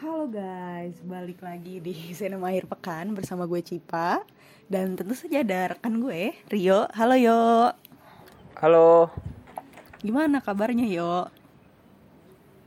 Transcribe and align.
Halo 0.00 0.32
guys, 0.32 0.96
balik 1.04 1.44
lagi 1.44 1.76
di 1.76 1.92
Sinema 2.16 2.48
Akhir 2.48 2.64
Pekan 2.64 3.12
bersama 3.12 3.44
gue 3.44 3.60
Cipa 3.60 4.24
Dan 4.64 4.96
tentu 4.96 5.12
saja 5.12 5.44
ada 5.44 5.76
rekan 5.76 6.00
gue, 6.00 6.32
Rio 6.48 6.88
Halo 6.96 7.20
Yo 7.20 7.68
Halo. 8.56 9.12
Gimana 10.00 10.40
kabarnya 10.40 10.88
Yo? 10.88 11.28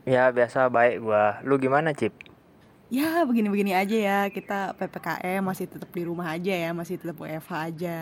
Ya 0.06 0.30
biasa 0.30 0.70
baik 0.70 1.02
gua. 1.02 1.42
Lu 1.42 1.58
gimana, 1.58 1.90
Cip? 1.90 2.14
Ya 2.86 3.26
begini-begini 3.26 3.74
aja 3.74 3.98
ya 3.98 4.18
Kita 4.30 4.78
PPKM 4.78 5.42
masih 5.42 5.66
tetap 5.66 5.90
di 5.90 6.06
rumah 6.06 6.30
aja 6.30 6.54
ya 6.54 6.70
Masih 6.70 7.02
tetap 7.02 7.18
WFH 7.18 7.50
aja 7.50 7.98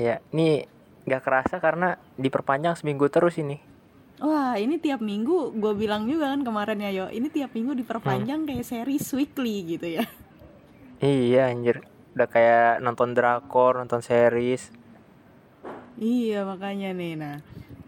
Ya, 0.00 0.24
ini 0.32 0.64
gak 1.04 1.28
kerasa 1.28 1.60
karena 1.60 2.00
diperpanjang 2.16 2.72
seminggu 2.72 3.04
terus 3.12 3.36
ini. 3.36 3.60
Wah 4.20 4.52
ini 4.54 4.76
tiap 4.76 5.00
minggu 5.00 5.56
gue 5.56 5.72
bilang 5.74 6.04
juga 6.04 6.28
kan 6.28 6.44
kemarin 6.44 6.76
ya 6.78 6.90
Yo 6.92 7.06
Ini 7.08 7.32
tiap 7.32 7.56
minggu 7.56 7.72
diperpanjang 7.74 8.44
kayak 8.44 8.64
series 8.64 9.06
weekly 9.16 9.76
gitu 9.76 9.96
ya 9.96 10.04
Iya, 11.00 11.48
anjir. 11.48 11.80
Udah 12.12 12.28
kayak 12.28 12.84
nonton 12.84 13.16
drakor, 13.16 13.80
nonton 13.80 14.04
series. 14.04 14.68
Iya 15.96 16.44
makanya 16.44 16.92
nih 16.92 17.16
nah 17.16 17.36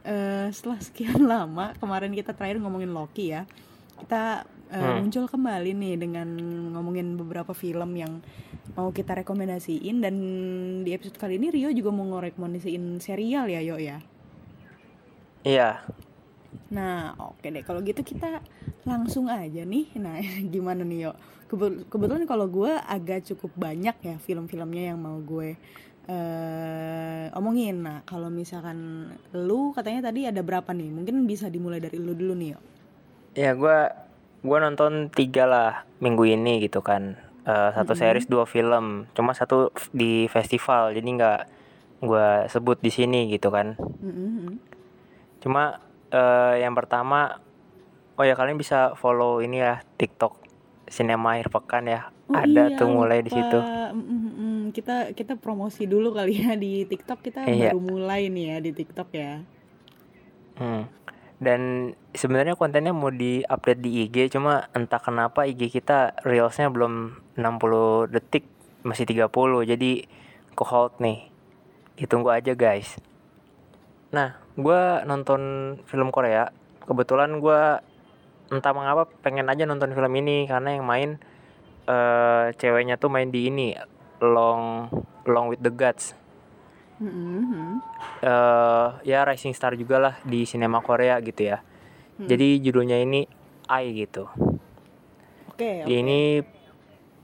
eh, 0.02 0.48
setelah 0.48 0.80
sekian 0.80 1.20
lama 1.32 1.76
kemarin 1.76 2.12
kita 2.12 2.32
terakhir 2.32 2.60
ngomongin 2.60 2.92
Loki 2.92 3.32
ya 3.32 3.45
kita 4.01 4.48
eh, 4.68 4.80
Hmm. 4.80 5.04
muncul 5.04 5.28
kembali 5.28 5.76
nih 5.76 5.95
dengan 6.01 6.28
ngomongin 6.73 7.20
beberapa 7.20 7.52
film 7.52 7.92
yang 7.92 8.24
mau 8.73 8.88
kita 8.88 9.20
rekomendasiin 9.20 10.01
dan 10.01 10.16
di 10.80 10.96
episode 10.96 11.20
kali 11.20 11.37
ini 11.37 11.52
Rio 11.52 11.68
juga 11.68 11.92
mau 11.92 12.09
ngerekomendasiin 12.09 12.96
serial 12.98 13.45
ya 13.46 13.60
Yo 13.60 13.76
ya. 13.76 14.01
Iya. 15.42 15.85
Nah 16.72 17.12
oke 17.20 17.45
deh 17.46 17.62
kalau 17.64 17.80
gitu 17.84 18.00
kita 18.02 18.40
langsung 18.88 19.28
aja 19.28 19.62
nih. 19.64 19.92
Nah 20.00 20.18
gimana 20.54 20.82
nih 20.82 21.10
Yo? 21.10 21.12
Kebe- 21.52 21.84
kebetulan 21.92 22.24
kalau 22.24 22.48
gue 22.48 22.72
agak 22.72 23.28
cukup 23.28 23.52
banyak 23.60 23.96
ya 24.00 24.16
film-filmnya 24.16 24.95
yang 24.95 24.98
mau 25.00 25.20
gue 25.20 25.54
eh 26.08 27.26
omongin. 27.36 27.84
Nah 27.84 27.98
kalau 28.08 28.32
misalkan 28.32 29.08
lu 29.36 29.70
katanya 29.76 30.10
tadi 30.10 30.26
ada 30.26 30.40
berapa 30.42 30.73
nih? 30.74 30.90
Mungkin 30.90 31.28
bisa 31.28 31.46
dimulai 31.52 31.78
dari 31.78 32.00
lu 32.00 32.16
dulu 32.16 32.34
nih 32.34 32.50
Yo. 32.56 32.60
Ya, 33.32 33.56
gua 33.56 33.88
gua 34.45 34.60
nonton 34.60 35.08
tiga 35.08 35.48
lah 35.48 35.70
minggu 36.04 36.28
ini 36.28 36.60
gitu 36.60 36.84
kan. 36.84 37.16
Eh, 37.42 37.70
satu 37.74 37.96
series, 37.96 38.28
dua 38.28 38.45
film. 38.45 39.08
Cuma 39.16 39.32
satu 39.32 39.73
di 39.90 40.28
festival, 40.28 40.92
jadi 40.92 41.08
nggak 41.16 41.40
gua 42.04 42.46
sebut 42.50 42.78
di 42.82 42.90
sini 42.92 43.32
gitu 43.32 43.48
kan. 43.48 43.74
Mm-mm. 43.78 44.58
Cuma 45.40 45.80
eh, 46.13 46.55
yang 46.60 46.77
pertama, 46.77 47.41
oh 48.15 48.24
ya 48.24 48.37
kalian 48.37 48.60
bisa 48.60 48.93
follow 48.95 49.41
ini 49.41 49.59
ya 49.59 49.80
TikTok 49.96 50.38
Sinema 50.87 51.41
Akhir 51.41 51.49
Pekan 51.49 51.88
ya. 51.88 52.13
Oh 52.29 52.37
Ada 52.37 52.69
iya, 52.69 52.79
tuh 52.79 52.88
mulai 52.88 53.24
di 53.24 53.32
lupa. 53.32 53.37
situ. 53.41 53.59
Mm, 53.59 53.96
mm, 53.96 54.32
mm. 54.32 54.60
Kita 54.73 54.96
kita 55.13 55.35
promosi 55.37 55.85
dulu 55.85 56.13
kali 56.13 56.37
ya 56.38 56.52
di 56.52 56.85
TikTok 56.85 57.19
kita 57.21 57.45
Iya. 57.45 57.73
baru 57.73 57.80
mulai 57.80 58.29
nih 58.29 58.45
ya 58.52 58.59
di 58.60 58.71
TikTok 58.73 59.09
ya. 59.13 59.41
Hmm. 60.57 60.85
Dan 61.43 61.91
sebenarnya 62.15 62.54
kontennya 62.54 62.95
mau 62.95 63.10
di-update 63.10 63.80
di 63.82 64.06
IG, 64.06 64.31
cuma 64.31 64.71
entah 64.78 65.03
kenapa 65.03 65.43
IG 65.43 65.75
kita 65.75 66.15
reelsnya 66.22 66.71
belum 66.71 67.19
60 67.34 68.06
detik, 68.06 68.47
masih 68.87 69.03
30, 69.10 69.26
jadi 69.66 70.06
ke 70.54 70.62
hold 70.62 70.94
nih. 71.03 71.26
Ditunggu 71.99 72.31
aja 72.31 72.54
guys. 72.54 72.94
Nah, 74.15 74.38
gua 74.58 75.04
nonton 75.04 75.75
film 75.88 76.12
Korea. 76.12 76.50
Kebetulan 76.84 77.38
gua 77.38 77.80
entah 78.52 78.72
mengapa 78.76 79.08
pengen 79.24 79.48
aja 79.48 79.64
nonton 79.64 79.96
film 79.96 80.12
ini 80.18 80.44
karena 80.44 80.76
yang 80.76 80.84
main 80.84 81.16
eh 81.88 82.52
ceweknya 82.60 83.00
tuh 83.00 83.10
main 83.10 83.32
di 83.32 83.48
ini 83.48 83.74
Long 84.22 84.86
Long 85.26 85.46
with 85.50 85.62
the 85.64 85.72
Gods. 85.72 86.14
Mm-mm. 87.02 87.82
eh 88.22 88.88
ya 89.02 89.26
rising 89.26 89.50
star 89.56 89.74
juga 89.74 89.98
lah 89.98 90.14
di 90.22 90.46
sinema 90.46 90.78
Korea 90.78 91.18
gitu 91.18 91.50
ya. 91.50 91.58
Hmm. 92.18 92.28
Jadi 92.30 92.62
judulnya 92.62 93.02
ini 93.02 93.26
Ai 93.66 93.91
gitu. 93.96 94.30
Oke. 95.50 95.82
oke. 95.82 95.91
Ini 95.91 96.42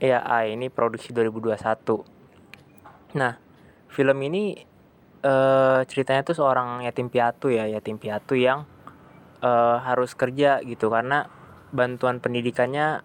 ya 0.02 0.26
Ai 0.26 0.58
ini 0.58 0.66
produksi 0.72 1.14
2021. 1.14 3.14
Nah, 3.14 3.38
film 3.90 4.18
ini 4.26 4.67
eh 5.22 5.80
ceritanya 5.90 6.22
tuh 6.22 6.36
seorang 6.38 6.82
yatim 6.86 7.10
piatu 7.10 7.50
ya, 7.50 7.66
yatim 7.66 7.98
piatu 7.98 8.34
yang 8.38 8.62
eh 9.42 9.76
harus 9.88 10.14
kerja 10.14 10.62
gitu 10.66 10.86
karena 10.90 11.26
bantuan 11.74 12.18
pendidikannya 12.22 13.02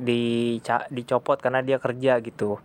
dica- 0.00 0.88
dicopot 0.92 1.38
karena 1.40 1.60
dia 1.64 1.78
kerja 1.80 2.20
gitu. 2.24 2.60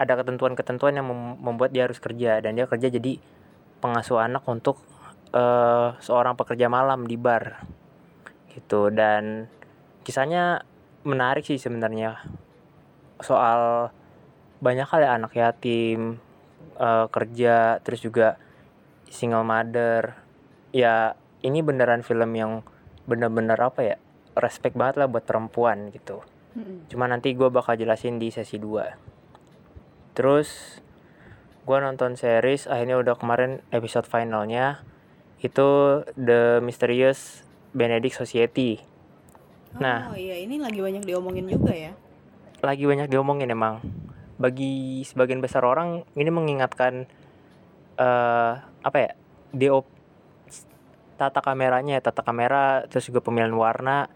Ada 0.00 0.18
ketentuan-ketentuan 0.20 0.98
yang 0.98 1.06
mem- 1.08 1.38
membuat 1.40 1.70
dia 1.74 1.86
harus 1.86 2.00
kerja 2.02 2.40
dan 2.44 2.56
dia 2.58 2.66
kerja 2.68 2.88
jadi 2.92 3.18
pengasuh 3.82 4.18
anak 4.22 4.44
untuk 4.48 4.80
eh 5.32 5.88
seorang 6.04 6.36
pekerja 6.36 6.68
malam 6.68 7.08
di 7.08 7.16
bar 7.16 7.64
gitu 8.52 8.92
dan 8.92 9.48
kisahnya 10.04 10.60
menarik 11.08 11.42
sih 11.48 11.56
sebenarnya 11.56 12.20
soal 13.22 13.88
banyak 14.60 14.84
kali 14.84 15.06
anak 15.08 15.32
yatim 15.34 16.20
eh, 16.78 17.06
kerja 17.08 17.78
terus 17.80 18.00
juga 18.04 18.36
single 19.12 19.44
mother 19.44 20.16
ya 20.72 21.18
ini 21.44 21.60
beneran 21.60 22.00
film 22.06 22.32
yang 22.32 22.64
bener-bener 23.04 23.58
apa 23.58 23.80
ya 23.82 23.96
respect 24.38 24.78
banget 24.78 25.04
lah 25.04 25.08
buat 25.10 25.26
perempuan 25.26 25.92
gitu 25.92 26.24
Mm-mm. 26.52 26.88
Cuma 26.92 27.08
nanti 27.08 27.32
gue 27.32 27.48
bakal 27.48 27.80
jelasin 27.80 28.20
di 28.20 28.28
sesi 28.28 28.60
2 28.60 30.12
Terus 30.12 30.80
gue 31.64 31.78
nonton 31.80 32.20
series 32.20 32.68
akhirnya 32.68 33.00
udah 33.00 33.16
kemarin 33.16 33.64
episode 33.72 34.04
finalnya 34.04 34.84
Itu 35.40 36.00
The 36.16 36.60
Mysterious 36.60 37.40
Benedict 37.72 38.20
Society 38.20 38.92
Nah. 39.80 40.12
Oh 40.12 40.18
iya 40.18 40.36
ini 40.36 40.60
lagi 40.60 40.84
banyak 40.84 41.04
diomongin 41.06 41.48
juga 41.48 41.72
ya. 41.72 41.92
Lagi 42.60 42.84
banyak 42.84 43.08
diomongin 43.08 43.48
emang 43.48 43.80
Bagi 44.36 45.02
sebagian 45.02 45.40
besar 45.40 45.62
orang 45.62 46.04
ini 46.14 46.30
mengingatkan 46.30 47.06
eh 47.96 48.52
Apa 48.82 48.96
ya 48.98 49.10
DO 49.52 49.84
Tata 51.14 51.38
kameranya 51.38 51.96
ya 51.96 52.02
Tata 52.02 52.20
kamera 52.20 52.82
terus 52.88 53.06
juga 53.06 53.22
pemilihan 53.22 53.54
warna 53.54 54.10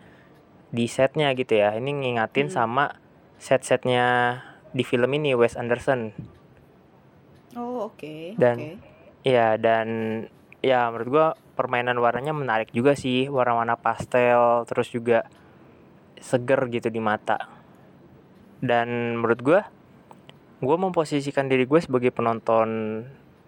di 0.66 0.90
setnya 0.90 1.30
gitu 1.32 1.54
ya 1.54 1.72
ini 1.72 1.94
ngingatin 1.94 2.50
Hmm. 2.50 2.56
sama 2.56 2.84
set-setnya 3.38 4.40
di 4.72 4.82
film 4.82 5.12
ini 5.12 5.30
Wes 5.32 5.54
Anderson 5.54 6.10
Oh 7.54 7.86
oke. 7.88 8.34
Dan- 8.36 8.58
oke. 8.58 8.70
Iya 9.22 9.54
dan 9.56 9.88
ya 10.60 10.86
menurut 10.88 11.08
gua 11.08 11.26
permainan 11.54 11.96
warnanya 11.96 12.30
menarik 12.30 12.70
juga 12.70 12.94
sih 12.94 13.26
warna-warna 13.26 13.74
pastel 13.74 14.62
terus 14.64 14.86
juga 14.88 15.26
seger 16.18 16.66
gitu 16.68 16.88
di 16.88 16.98
mata 16.98 17.46
dan 18.58 19.16
menurut 19.16 19.40
gua 19.40 19.60
gua 20.66 20.76
memposisikan 20.76 21.46
diri 21.46 21.64
gue 21.64 21.78
sebagai 21.78 22.10
penonton 22.10 23.00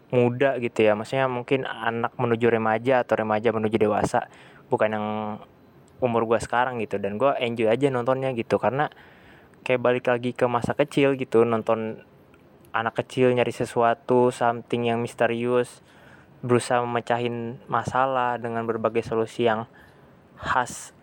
muda 0.09 0.57
gitu 0.63 0.87
ya. 0.87 0.97
Maksudnya 0.97 1.27
mungkin 1.29 1.69
anak 1.69 2.17
menuju 2.17 2.47
remaja 2.49 3.05
atau 3.05 3.19
remaja 3.19 3.53
menuju 3.53 3.77
dewasa. 3.77 4.31
Bukan 4.71 4.89
yang 4.95 5.07
umur 5.99 6.25
gua 6.25 6.39
sekarang 6.41 6.79
gitu. 6.81 6.97
Dan 6.97 7.21
gua 7.21 7.37
enjoy 7.37 7.69
aja 7.69 7.91
nontonnya 7.91 8.33
gitu. 8.33 8.57
Karena 8.57 8.89
kayak 9.67 9.81
balik 9.83 10.07
lagi 10.09 10.33
ke 10.33 10.47
masa 10.47 10.73
kecil 10.79 11.19
gitu. 11.19 11.45
Nonton 11.45 12.07
anak 12.73 13.03
kecil 13.05 13.35
nyari 13.35 13.53
sesuatu 13.53 14.31
something 14.31 14.89
yang 14.89 15.03
misterius. 15.03 15.83
Berusaha 16.41 16.87
memecahin 16.87 17.59
masalah 17.67 18.39
dengan 18.39 18.63
berbagai 18.63 19.03
solusi 19.03 19.51
yang 19.51 19.67
khas 20.39 20.95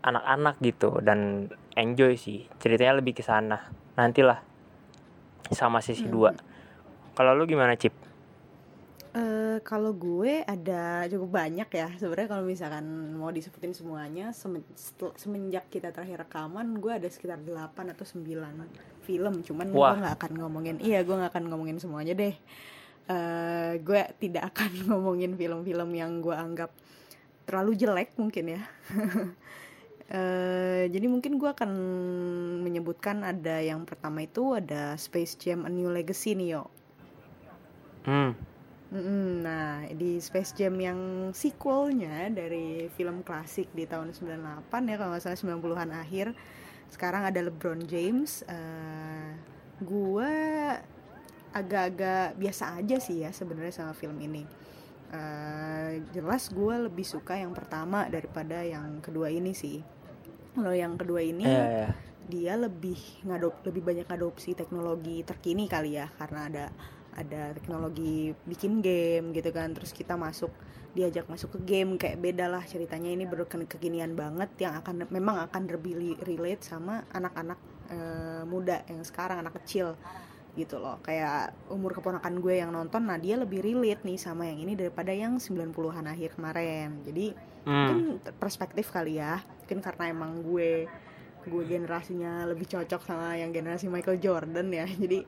anak-anak 0.00 0.56
gitu. 0.64 0.98
Dan 1.04 1.52
enjoy 1.76 2.16
sih. 2.16 2.48
Ceritanya 2.58 2.98
lebih 2.98 3.20
ke 3.20 3.22
sana. 3.22 3.68
Nantilah 4.00 4.55
sama 5.50 5.78
sesi 5.78 6.04
Hmm. 6.04 6.34
2 6.34 7.14
kalau 7.14 7.32
lu 7.32 7.44
gimana 7.44 7.74
Cip? 7.74 7.92
Eh, 9.12 9.58
kalau 9.62 9.90
gue 9.90 10.44
ada 10.44 11.08
cukup 11.08 11.40
banyak 11.40 11.64
ya 11.66 11.88
sebenarnya 11.90 12.28
kalau 12.28 12.44
misalkan 12.44 12.84
mau 13.12 13.30
disebutin 13.30 13.72
semuanya 13.72 14.28
semen- 14.30 14.68
semenjak 15.16 15.64
kita 15.66 15.88
terakhir 15.88 16.20
rekaman 16.22 16.76
gue 16.76 16.92
ada 16.92 17.08
sekitar 17.08 17.40
8 17.40 17.56
atau 17.88 18.04
9 18.04 18.68
film 19.00 19.40
cuman 19.40 19.66
gue 19.66 19.80
Wah. 19.80 19.96
nggak 19.96 20.14
akan 20.20 20.32
ngomongin 20.36 20.76
iya 20.78 21.00
gue 21.00 21.12
nggak 21.12 21.32
akan 21.32 21.44
ngomongin 21.48 21.76
semuanya 21.76 22.12
deh 22.12 22.36
Eh, 23.06 23.78
gue 23.80 24.02
tidak 24.18 24.50
akan 24.50 24.70
ngomongin 24.90 25.32
film-film 25.32 25.94
yang 25.94 26.18
gue 26.18 26.34
anggap 26.34 26.74
terlalu 27.46 27.78
jelek 27.78 28.18
mungkin 28.18 28.52
ya 28.52 28.62
Eh, 30.06 30.86
jadi 30.86 31.06
mungkin 31.10 31.34
gue 31.34 31.50
akan 31.50 31.70
menyebutkan 32.62 33.26
ada 33.26 33.58
yang 33.58 33.82
pertama 33.82 34.22
itu 34.22 34.54
ada 34.54 34.94
Space 34.94 35.34
Jam 35.34 35.66
A 35.66 35.70
New 35.70 35.90
Legacy 35.90 36.38
nih 36.38 36.48
yo. 36.54 36.70
Hmm, 38.06 38.38
Mm-mm, 38.94 39.42
Nah, 39.42 39.82
di 39.90 40.22
Space 40.22 40.54
Jam 40.54 40.78
yang 40.78 41.34
sequelnya 41.34 42.30
dari 42.30 42.86
film 42.94 43.26
klasik 43.26 43.66
di 43.74 43.82
tahun 43.82 44.14
98 44.14 44.86
ya 44.86 44.94
kalau 44.94 45.10
nggak 45.10 45.22
salah 45.26 45.38
90-an 45.42 45.90
akhir 45.90 46.30
sekarang 46.86 47.26
ada 47.26 47.42
LeBron 47.42 47.82
James. 47.90 48.46
Uh, 48.46 49.34
gue 49.82 50.32
agak-agak 51.50 52.38
biasa 52.38 52.78
aja 52.78 52.96
sih 53.02 53.26
ya 53.26 53.34
sebenarnya 53.34 53.74
sama 53.74 53.90
film 53.90 54.22
ini. 54.22 54.46
Uh, 55.10 55.98
jelas 56.14 56.46
gue 56.54 56.74
lebih 56.86 57.02
suka 57.02 57.34
yang 57.42 57.50
pertama 57.58 58.06
daripada 58.06 58.62
yang 58.62 59.02
kedua 59.02 59.34
ini 59.34 59.50
sih 59.50 59.95
kalau 60.56 60.72
yang 60.72 60.96
kedua 60.96 61.20
ini 61.20 61.44
yeah, 61.44 61.68
yeah. 61.86 61.92
dia 62.26 62.52
lebih 62.56 62.96
ngadop 63.28 63.60
lebih 63.68 63.84
banyak 63.84 64.08
adopsi 64.08 64.56
teknologi 64.56 65.20
terkini 65.22 65.68
kali 65.68 66.00
ya 66.00 66.08
karena 66.16 66.40
ada 66.48 66.64
ada 67.16 67.42
teknologi 67.52 68.32
bikin 68.48 68.80
game 68.80 69.36
gitu 69.36 69.52
kan 69.52 69.76
terus 69.76 69.92
kita 69.92 70.16
masuk 70.16 70.52
diajak 70.96 71.28
masuk 71.28 71.60
ke 71.60 71.76
game 71.76 72.00
kayak 72.00 72.16
beda 72.16 72.48
lah 72.48 72.64
ceritanya. 72.64 73.12
Ini 73.12 73.28
kekinian 73.68 74.16
banget 74.16 74.48
yang 74.56 74.80
akan 74.80 75.04
memang 75.12 75.44
akan 75.44 75.62
lebih 75.68 76.16
relate 76.24 76.64
sama 76.64 77.04
anak-anak 77.12 77.60
e, 77.92 77.98
muda 78.48 78.80
yang 78.88 79.04
sekarang 79.04 79.44
anak 79.44 79.60
kecil 79.60 79.92
gitu 80.56 80.80
loh. 80.80 80.96
Kayak 81.04 81.52
umur 81.68 81.92
keponakan 81.92 82.40
gue 82.40 82.56
yang 82.56 82.72
nonton 82.72 83.04
nah 83.04 83.20
dia 83.20 83.36
lebih 83.36 83.60
relate 83.60 84.08
nih 84.08 84.16
sama 84.16 84.48
yang 84.48 84.64
ini 84.64 84.72
daripada 84.72 85.12
yang 85.12 85.36
90-an 85.36 86.08
akhir 86.08 86.40
kemarin. 86.40 87.04
Jadi 87.04 87.36
hmm. 87.66 87.74
mungkin 87.74 88.06
perspektif 88.38 88.94
kali 88.94 89.18
ya. 89.18 89.42
Mungkin 89.42 89.82
karena 89.82 90.04
emang 90.08 90.40
gue 90.40 90.86
gue 91.46 91.64
generasinya 91.66 92.42
lebih 92.46 92.66
cocok 92.66 93.02
sama 93.06 93.38
yang 93.38 93.50
generasi 93.50 93.90
Michael 93.90 94.22
Jordan 94.22 94.70
ya. 94.70 94.86
Jadi 95.02 95.26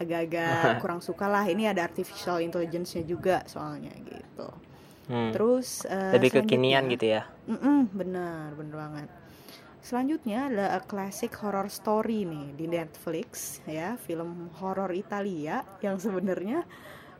agak-agak 0.00 0.60
kurang 0.82 1.04
suka 1.04 1.28
lah. 1.28 1.44
Ini 1.44 1.76
ada 1.76 1.84
artificial 1.84 2.40
intelligence-nya 2.40 3.04
juga 3.04 3.44
soalnya 3.44 3.92
gitu. 4.02 4.48
Hmm. 5.04 5.36
terus 5.36 5.84
uh, 5.84 6.16
lebih 6.16 6.40
kekinian 6.40 6.88
gitu 6.88 7.12
ya? 7.12 7.28
Mm 7.44 7.60
-mm, 7.60 7.80
benar 7.92 8.56
benar 8.56 8.76
banget. 8.88 9.08
Selanjutnya 9.84 10.48
ada 10.48 10.66
A 10.72 10.80
Classic 10.80 11.28
Horror 11.28 11.68
Story 11.68 12.24
nih 12.24 12.56
di 12.56 12.64
Netflix 12.64 13.60
ya, 13.68 14.00
film 14.00 14.48
horor 14.56 14.88
Italia 14.96 15.60
yang 15.84 16.00
sebenarnya 16.00 16.64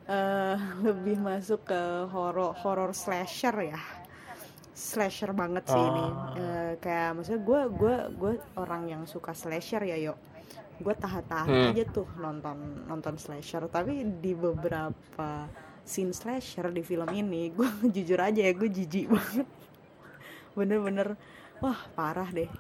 uh, 0.09 0.57
lebih 0.89 1.21
masuk 1.21 1.69
ke 1.69 2.09
horror 2.09 2.57
horror 2.57 2.97
slasher 2.97 3.53
ya. 3.69 3.81
Slasher 4.75 5.31
banget 5.31 5.65
sih 5.71 5.79
oh. 5.79 5.87
ini. 5.87 6.07
Uh, 6.37 6.73
kayak 6.83 7.15
maksudnya 7.15 7.41
gue 7.47 7.61
gue 7.71 7.97
gue 8.19 8.33
orang 8.59 8.83
yang 8.91 9.03
suka 9.07 9.31
slasher 9.31 9.87
ya, 9.87 9.97
yuk. 9.97 10.19
Gue 10.83 10.95
tahan-tahan 10.99 11.49
hmm. 11.49 11.71
aja 11.71 11.85
tuh 11.89 12.11
nonton 12.19 12.85
nonton 12.91 13.15
slasher, 13.15 13.63
tapi 13.71 14.03
di 14.19 14.35
beberapa 14.35 15.47
scene 15.87 16.11
slasher 16.11 16.75
di 16.75 16.83
film 16.83 17.07
ini 17.15 17.49
gue 17.57 17.69
jujur 17.89 18.19
aja 18.19 18.43
ya 18.43 18.53
gue 18.53 18.67
jijik 18.67 19.07
banget. 19.15 19.47
Bener-bener 20.59 21.15
wah 21.63 21.79
parah 21.95 22.29
deh 22.35 22.51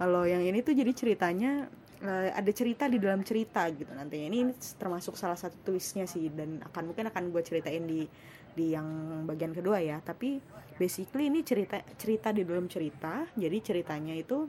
kalau 0.00 0.24
yang 0.24 0.40
ini 0.40 0.64
tuh 0.64 0.72
jadi 0.72 0.92
ceritanya 0.96 1.68
uh, 2.00 2.32
ada 2.32 2.50
cerita 2.56 2.88
di 2.88 2.96
dalam 2.96 3.20
cerita 3.20 3.68
gitu 3.68 3.92
nanti 3.92 4.24
ini, 4.24 4.48
ini 4.48 4.52
termasuk 4.80 5.12
salah 5.12 5.36
satu 5.36 5.60
twistnya 5.60 6.08
sih 6.08 6.32
dan 6.32 6.62
akan 6.72 6.92
mungkin 6.92 7.12
akan 7.12 7.28
gue 7.28 7.42
ceritain 7.44 7.84
di 7.84 8.08
di 8.54 8.74
yang 8.74 9.22
bagian 9.26 9.54
kedua 9.54 9.78
ya. 9.80 9.98
Tapi 10.02 10.40
basically 10.76 11.28
ini 11.28 11.44
cerita 11.44 11.80
cerita 11.98 12.32
di 12.32 12.42
dalam 12.46 12.66
cerita. 12.66 13.28
Jadi 13.36 13.58
ceritanya 13.60 14.14
itu 14.16 14.48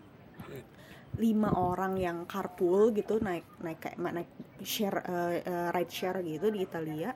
lima 1.20 1.52
orang 1.52 2.00
yang 2.00 2.24
carpool 2.24 2.96
gitu 2.96 3.20
naik 3.20 3.44
naik 3.60 3.84
kayak 3.84 4.00
naik 4.00 4.32
share 4.64 5.04
uh, 5.04 5.36
uh, 5.44 5.70
ride 5.76 5.92
share 5.92 6.24
gitu 6.24 6.48
di 6.54 6.64
Italia. 6.64 7.12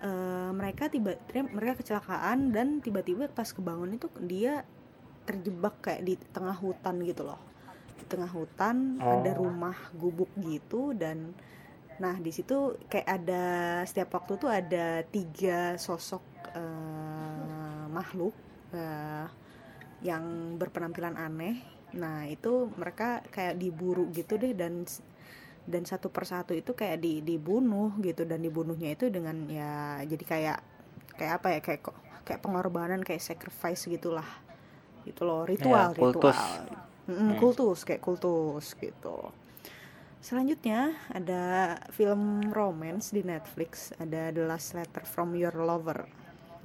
Uh, 0.00 0.48
mereka 0.56 0.88
tiba 0.88 1.12
mereka 1.52 1.84
kecelakaan 1.84 2.56
dan 2.56 2.80
tiba-tiba 2.80 3.28
pas 3.28 3.52
kebangun 3.52 4.00
itu 4.00 4.08
dia 4.24 4.64
terjebak 5.28 5.84
kayak 5.84 6.02
di 6.08 6.14
tengah 6.32 6.56
hutan 6.56 7.04
gitu 7.04 7.28
loh. 7.28 7.40
Di 8.00 8.08
tengah 8.08 8.32
hutan 8.32 8.96
oh. 8.96 9.20
ada 9.20 9.36
rumah 9.36 9.76
gubuk 9.92 10.32
gitu 10.40 10.96
dan 10.96 11.36
nah 12.00 12.16
di 12.16 12.32
situ 12.32 12.80
kayak 12.88 13.08
ada 13.08 13.44
setiap 13.84 14.16
waktu 14.16 14.32
tuh 14.40 14.48
ada 14.48 15.04
tiga 15.04 15.76
sosok 15.76 16.24
uh, 16.56 17.84
makhluk 17.92 18.32
uh, 18.72 19.28
yang 20.00 20.56
berpenampilan 20.56 21.20
aneh 21.20 21.60
nah 21.92 22.24
itu 22.24 22.72
mereka 22.80 23.20
kayak 23.28 23.60
diburu 23.60 24.08
gitu 24.16 24.40
deh 24.40 24.56
dan 24.56 24.88
dan 25.68 25.82
satu 25.84 26.08
persatu 26.08 26.56
itu 26.56 26.72
kayak 26.72 27.04
di 27.04 27.20
dibunuh 27.20 27.92
gitu 28.00 28.24
dan 28.24 28.40
dibunuhnya 28.40 28.96
itu 28.96 29.12
dengan 29.12 29.44
ya 29.46 30.00
jadi 30.08 30.24
kayak 30.24 30.58
kayak 31.20 31.32
apa 31.36 31.48
ya 31.52 31.60
kayak 31.60 31.80
kayak 32.24 32.40
pengorbanan 32.40 33.04
kayak 33.04 33.20
sacrifice 33.20 33.84
gitulah 33.84 34.26
gitu 35.04 35.24
loh 35.28 35.44
ritual 35.44 35.92
ya, 35.92 35.96
kultus. 35.96 36.32
ritual 36.32 36.64
mm, 37.08 37.14
hmm. 37.16 37.32
kultus 37.36 37.78
kayak 37.84 38.02
kultus 38.02 38.66
gitu 38.80 39.16
selanjutnya 40.20 40.92
ada 41.08 41.76
film 41.90 42.52
romance 42.52 43.10
di 43.10 43.24
Netflix. 43.24 43.90
Ada 43.96 44.30
The 44.30 44.44
Last 44.44 44.76
Letter 44.76 45.02
from 45.08 45.32
Your 45.34 45.56
Lover. 45.56 46.04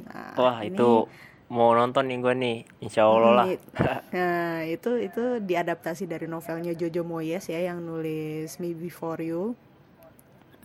Nah, 0.05 0.35
wah 0.35 0.59
ini, 0.59 0.75
itu 0.75 1.07
mau 1.47 1.71
nonton 1.71 2.11
nih 2.11 2.17
gue 2.19 2.33
nih. 2.35 2.57
Insya 2.83 3.07
Allah 3.07 3.31
lah. 3.31 3.47
nah 4.15 4.59
itu 4.67 4.99
itu 4.99 5.39
diadaptasi 5.39 6.03
dari 6.05 6.27
novelnya 6.27 6.75
Jojo 6.75 7.07
Moyes 7.07 7.47
ya 7.47 7.63
yang 7.63 7.79
nulis 7.81 8.59
Me 8.59 8.75
Before 8.75 9.23
You. 9.23 9.55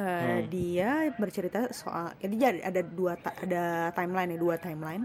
Uh, 0.01 0.09
hmm. 0.41 0.49
dia 0.49 1.13
bercerita 1.21 1.69
soal 1.77 2.17
jadi 2.25 2.65
ada 2.65 2.81
dua 2.81 3.21
ada 3.21 3.93
timeline 3.93 4.35
ya 4.35 4.39
dua 4.41 4.57
timeline. 4.59 5.05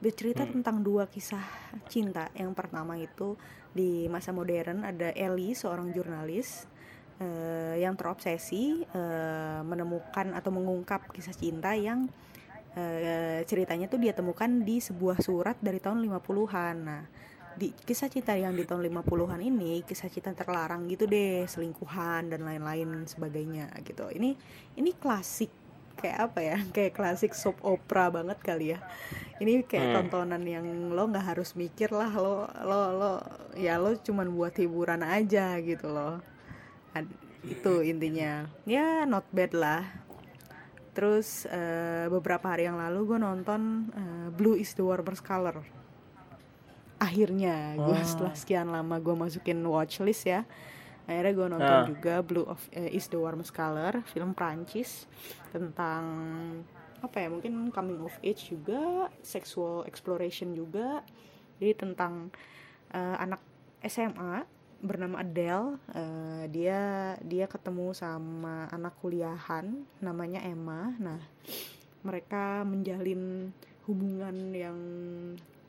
Bercerita 0.00 0.44
hmm. 0.44 0.60
tentang 0.60 0.84
dua 0.84 1.08
kisah 1.08 1.42
cinta. 1.88 2.28
Yang 2.36 2.52
pertama 2.54 3.00
itu 3.00 3.40
di 3.72 4.06
masa 4.12 4.30
modern 4.36 4.84
ada 4.84 5.10
Ellie 5.16 5.56
seorang 5.56 5.90
jurnalis 5.96 6.68
uh, 7.20 7.74
yang 7.76 7.94
terobsesi 7.94 8.82
uh, 8.96 9.60
menemukan 9.62 10.34
atau 10.34 10.50
mengungkap 10.50 11.12
kisah 11.12 11.36
cinta 11.36 11.76
yang 11.76 12.08
uh, 12.74 13.40
ceritanya 13.44 13.86
tuh 13.86 14.00
dia 14.00 14.16
temukan 14.16 14.48
di 14.48 14.80
sebuah 14.80 15.20
surat 15.20 15.56
dari 15.60 15.78
tahun 15.78 16.02
50-an. 16.02 16.76
Nah, 16.80 17.04
di 17.54 17.70
kisah 17.76 18.08
cinta 18.08 18.32
yang 18.32 18.56
di 18.56 18.64
tahun 18.64 18.88
50-an 18.88 19.40
ini 19.44 19.84
kisah 19.84 20.08
cinta 20.08 20.32
terlarang 20.32 20.88
gitu 20.88 21.04
deh, 21.04 21.44
selingkuhan 21.44 22.32
dan 22.32 22.40
lain-lain 22.42 23.04
sebagainya 23.04 23.68
gitu. 23.84 24.08
Ini 24.08 24.34
ini 24.80 24.90
klasik 24.96 25.52
kayak 26.00 26.18
apa 26.32 26.40
ya 26.40 26.56
kayak 26.74 26.92
klasik 26.96 27.36
soap 27.36 27.60
opera 27.60 28.08
banget 28.08 28.38
kali 28.40 28.72
ya 28.72 28.78
ini 29.38 29.60
kayak 29.68 29.92
hmm. 29.92 29.94
tontonan 30.00 30.42
yang 30.48 30.64
lo 30.96 31.04
nggak 31.12 31.36
harus 31.36 31.52
mikir 31.52 31.92
lah 31.92 32.08
lo 32.16 32.48
lo 32.64 32.80
lo 32.96 33.12
ya 33.54 33.76
lo 33.76 33.92
cuman 34.00 34.32
buat 34.32 34.56
hiburan 34.56 35.04
aja 35.04 35.60
gitu 35.60 35.92
loh 35.92 36.24
itu 37.46 37.72
intinya 37.86 38.48
ya 38.68 39.08
not 39.08 39.24
bad 39.32 39.52
lah 39.56 39.82
terus 40.92 41.46
uh, 41.48 42.10
beberapa 42.10 42.50
hari 42.50 42.66
yang 42.66 42.76
lalu 42.76 43.14
gue 43.14 43.18
nonton 43.22 43.88
uh, 43.94 44.28
Blue 44.34 44.58
is 44.58 44.74
the 44.74 44.84
Warmest 44.84 45.22
Color 45.24 45.80
akhirnya 47.00 47.80
gue 47.80 47.96
oh. 47.96 48.04
setelah 48.04 48.36
sekian 48.36 48.68
lama 48.68 49.00
gue 49.00 49.16
masukin 49.16 49.56
watchlist 49.64 50.28
ya 50.28 50.44
akhirnya 51.08 51.32
gue 51.32 51.46
nonton 51.48 51.78
uh. 51.80 51.86
juga 51.88 52.14
Blue 52.20 52.44
of 52.44 52.60
uh, 52.76 52.90
is 52.92 53.08
the 53.08 53.16
warmest 53.16 53.56
color 53.56 54.04
film 54.12 54.36
Prancis 54.36 55.08
tentang 55.50 56.04
apa 57.00 57.16
ya 57.16 57.32
mungkin 57.32 57.72
coming 57.72 58.04
of 58.04 58.12
age 58.20 58.52
juga 58.52 59.08
sexual 59.24 59.88
exploration 59.88 60.52
juga 60.52 61.00
jadi 61.56 61.72
tentang 61.72 62.28
uh, 62.92 63.16
anak 63.16 63.40
SMA 63.80 64.44
bernama 64.80 65.20
Adele 65.20 65.76
uh, 65.92 66.44
dia 66.48 67.14
dia 67.20 67.44
ketemu 67.44 67.92
sama 67.92 68.66
anak 68.72 68.96
kuliahan 69.00 69.84
namanya 70.00 70.40
Emma. 70.40 70.96
Nah 70.96 71.20
mereka 72.00 72.64
menjalin 72.64 73.52
hubungan 73.84 74.34
yang 74.56 74.78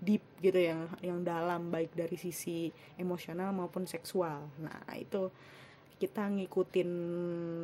deep 0.02 0.24
gitu 0.42 0.58
yang 0.58 0.90
yang 1.04 1.20
dalam 1.22 1.70
baik 1.70 1.94
dari 1.94 2.16
sisi 2.16 2.72
emosional 2.98 3.52
maupun 3.52 3.84
seksual. 3.84 4.48
Nah 4.64 4.82
itu 4.96 5.30
kita 6.02 6.26
ngikutin 6.34 6.90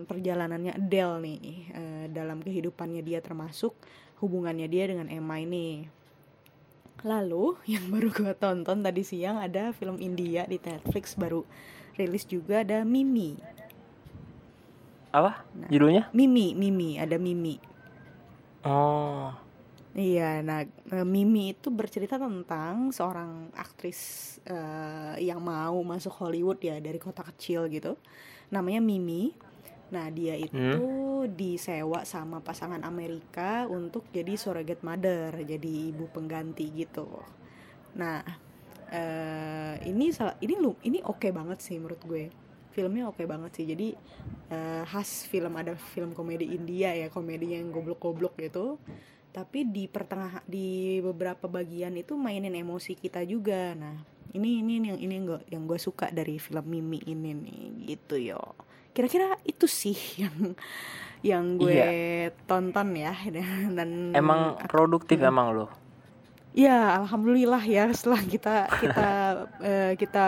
perjalanannya 0.06 0.78
Adele 0.78 1.16
nih 1.26 1.42
uh, 1.74 2.06
dalam 2.14 2.44
kehidupannya 2.46 3.02
dia 3.02 3.18
termasuk 3.18 3.74
hubungannya 4.22 4.70
dia 4.70 4.86
dengan 4.86 5.10
Emma 5.10 5.42
ini 5.42 5.90
lalu 7.06 7.58
yang 7.74 7.90
baru 7.90 8.10
gue 8.10 8.34
tonton 8.38 8.82
tadi 8.82 9.02
siang 9.06 9.38
ada 9.42 9.74
film 9.74 10.02
India 10.02 10.48
di 10.50 10.58
Netflix 10.58 11.14
baru. 11.14 11.44
Rilis 11.98 12.30
juga 12.30 12.62
ada 12.62 12.86
Mimi. 12.86 13.34
Apa? 15.10 15.42
Nah, 15.58 15.70
judulnya? 15.74 16.14
Mimi 16.14 16.54
Mimi 16.54 17.02
ada 17.02 17.18
Mimi. 17.18 17.58
Oh. 18.62 19.34
Iya, 19.98 20.46
nah 20.46 20.62
eh, 20.94 21.08
Mimi 21.08 21.58
itu 21.58 21.74
bercerita 21.74 22.22
tentang 22.22 22.94
seorang 22.94 23.50
aktris 23.58 24.38
uh, 24.46 25.18
yang 25.18 25.42
mau 25.42 25.82
masuk 25.82 26.14
Hollywood 26.22 26.62
ya 26.62 26.78
dari 26.78 27.02
kota 27.02 27.26
kecil 27.26 27.66
gitu. 27.74 27.98
Namanya 28.54 28.78
Mimi. 28.78 29.34
Nah 29.94 30.12
dia 30.12 30.36
itu 30.36 30.56
hmm? 30.58 31.32
disewa 31.34 32.04
sama 32.04 32.44
pasangan 32.44 32.84
Amerika 32.84 33.66
untuk 33.68 34.08
jadi 34.12 34.36
surrogate 34.36 34.84
mother, 34.84 35.32
jadi 35.44 35.96
ibu 35.96 36.12
pengganti 36.12 36.68
gitu. 36.76 37.08
Nah 37.96 38.24
eh, 38.92 39.76
ini 39.88 40.12
salah 40.12 40.36
ini 40.44 40.56
lu 40.60 40.76
ini 40.84 41.00
oke 41.04 41.32
banget 41.32 41.60
sih 41.64 41.80
menurut 41.80 42.02
gue. 42.04 42.26
Filmnya 42.76 43.10
oke 43.10 43.24
banget 43.26 43.52
sih. 43.58 43.66
Jadi 43.66 43.96
eh, 44.52 44.84
khas 44.84 45.26
film 45.26 45.56
ada 45.56 45.74
film 45.76 46.12
komedi 46.12 46.52
India 46.52 46.94
ya 46.94 47.08
komedi 47.08 47.56
yang 47.56 47.72
goblok-goblok 47.72 48.36
gitu. 48.40 48.78
Tapi 49.32 49.70
di 49.70 49.86
pertengah 49.86 50.42
di 50.50 50.98
beberapa 51.00 51.46
bagian 51.46 51.94
itu 51.94 52.18
mainin 52.18 52.58
emosi 52.58 52.98
kita 52.98 53.22
juga. 53.24 53.78
Nah 53.78 54.18
ini 54.36 54.60
ini 54.60 54.74
yang 54.92 55.00
ini 55.00 55.14
yang 55.16 55.26
gue 55.26 55.40
yang 55.50 55.64
gue 55.66 55.80
suka 55.80 56.12
dari 56.12 56.36
film 56.38 56.66
Mimi 56.68 57.00
ini 57.08 57.32
nih 57.32 57.96
gitu 57.96 58.20
yo 58.20 58.42
kira-kira 58.98 59.38
itu 59.44 59.70
sih 59.70 59.94
yang 60.18 60.58
yang 61.22 61.46
gue 61.56 61.78
tonton 62.44 62.90
ya 62.92 63.14
dan 63.78 64.10
emang 64.12 64.58
produktif 64.66 65.20
Hmm. 65.20 65.30
emang 65.30 65.48
lo 65.54 65.68
Ya, 66.52 66.98
alhamdulillah 66.98 67.62
ya 67.62 67.86
setelah 67.92 68.18
kita 68.20 68.56
kita 68.74 69.10
eh, 69.62 69.94
kita 69.94 70.26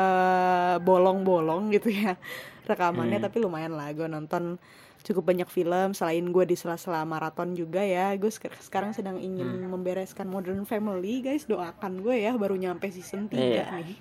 bolong-bolong 0.78 1.74
gitu 1.74 1.90
ya 1.90 2.22
rekamannya, 2.64 3.18
Hmm. 3.18 3.26
tapi 3.26 3.42
lumayan 3.42 3.74
lah 3.74 3.90
gue 3.90 4.06
nonton 4.06 4.62
cukup 5.02 5.26
banyak 5.26 5.50
film 5.50 5.90
selain 5.92 6.30
gue 6.30 6.46
di 6.46 6.54
sela-sela 6.54 7.02
maraton 7.02 7.58
juga 7.58 7.82
ya. 7.82 8.14
Gue 8.14 8.30
sek- 8.30 8.62
sekarang 8.62 8.94
sedang 8.94 9.18
ingin 9.18 9.66
Hmm. 9.66 9.74
membereskan 9.74 10.30
Modern 10.30 10.62
Family, 10.64 11.26
guys. 11.26 11.50
Doakan 11.50 11.98
gue 12.00 12.22
ya 12.22 12.38
baru 12.38 12.54
nyampe 12.56 12.86
season 12.90 13.26
3 13.26 13.34
Iya. 13.34 13.66
nih. 13.74 13.98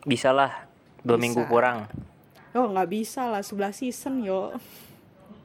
bisa 0.00 0.30
lah 0.30 0.70
dua 1.02 1.18
Bisa. 1.18 1.22
minggu 1.26 1.42
kurang 1.44 1.90
Oh, 2.52 2.66
nggak 2.66 2.88
bisa 2.88 3.28
lah 3.28 3.44
11 3.44 3.76
season, 3.76 4.20
yo. 4.20 4.56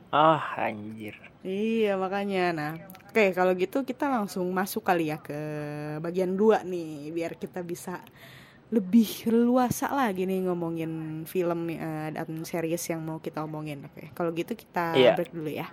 ah 0.10 0.40
anjir 0.62 1.18
Iya 1.42 1.98
makanya 1.98 2.44
nah 2.54 2.72
Oke 3.10 3.34
kalau 3.34 3.52
gitu 3.54 3.82
kita 3.82 4.06
langsung 4.06 4.46
masuk 4.50 4.86
kali 4.86 5.10
ya 5.10 5.18
ke 5.18 5.34
bagian 6.00 6.38
2 6.38 6.62
nih 6.62 7.10
Biar 7.10 7.34
kita 7.34 7.66
bisa 7.66 7.98
lebih 8.70 9.06
leluasa 9.26 9.90
lagi 9.90 10.24
nih 10.24 10.46
ngomongin 10.46 11.26
film 11.26 11.66
eh, 11.68 12.10
dan 12.10 12.30
series 12.46 12.86
yang 12.88 13.02
mau 13.02 13.18
kita 13.18 13.42
omongin 13.42 13.90
Oke 13.90 14.14
kalau 14.14 14.30
gitu 14.32 14.54
kita 14.54 14.94
Iya. 14.94 15.18
break 15.18 15.34
dulu 15.34 15.50
ya 15.50 15.66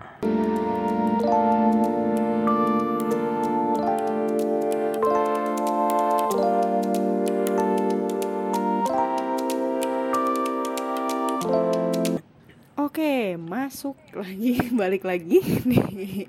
Oke, 12.91 13.39
masuk 13.39 13.95
lagi, 14.13 14.59
balik 14.81 15.07
lagi 15.07 15.39
nih 15.63 16.27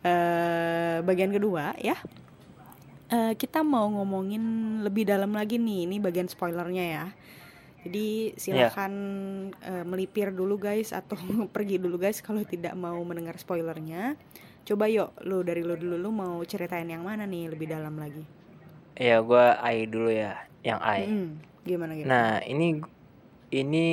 eh 0.00 0.96
bagian 1.02 1.34
kedua 1.34 1.74
ya. 1.76 1.98
Eh, 3.10 3.34
kita 3.34 3.66
mau 3.66 3.90
ngomongin 3.90 4.42
lebih 4.86 5.02
dalam 5.02 5.34
lagi 5.34 5.58
nih, 5.58 5.90
ini 5.90 5.98
bagian 5.98 6.30
spoilernya 6.30 6.84
ya. 6.86 7.06
Jadi 7.82 8.06
silakan 8.38 8.92
eh, 9.60 9.82
melipir 9.82 10.30
dulu 10.30 10.62
guys 10.62 10.94
atau 10.94 11.18
pergi 11.54 11.82
dulu 11.82 11.98
guys 11.98 12.22
kalau 12.22 12.46
tidak 12.46 12.72
mau 12.78 12.96
mendengar 13.02 13.34
spoilernya. 13.34 14.14
Coba 14.62 14.86
yuk, 14.86 15.10
lu 15.26 15.42
dari 15.42 15.66
lu 15.66 15.74
dulu 15.74 15.98
lu 15.98 16.10
mau 16.14 16.38
ceritain 16.46 16.86
yang 16.86 17.02
mana 17.02 17.26
nih 17.26 17.50
lebih 17.50 17.66
dalam 17.66 17.98
lagi? 17.98 18.22
ya 18.94 19.16
gua 19.24 19.56
ai 19.58 19.88
dulu 19.88 20.12
ya 20.12 20.36
yang 20.60 20.76
ai 20.84 21.08
Mm, 21.08 21.30
gimana 21.64 21.92
gimana? 21.96 22.10
nah 22.12 22.30
ini 22.44 22.84
ini 23.50 23.88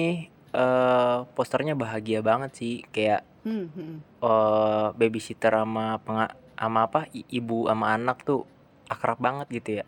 eh 0.56 1.18
posternya 1.36 1.76
bahagia 1.76 2.24
banget 2.24 2.52
sih 2.56 2.76
kayak 2.94 3.24
Hmm, 3.48 3.72
hmm. 3.72 3.96
eh 4.24 4.88
babysitter 5.00 5.56
sama 5.56 6.00
penga 6.04 6.36
sama 6.58 6.90
apa 6.90 7.06
i- 7.16 7.28
ibu 7.32 7.70
sama 7.70 7.94
anak 7.96 8.26
tuh 8.28 8.44
akrab 8.90 9.20
banget 9.20 9.48
gitu 9.52 9.70
ya. 9.84 9.86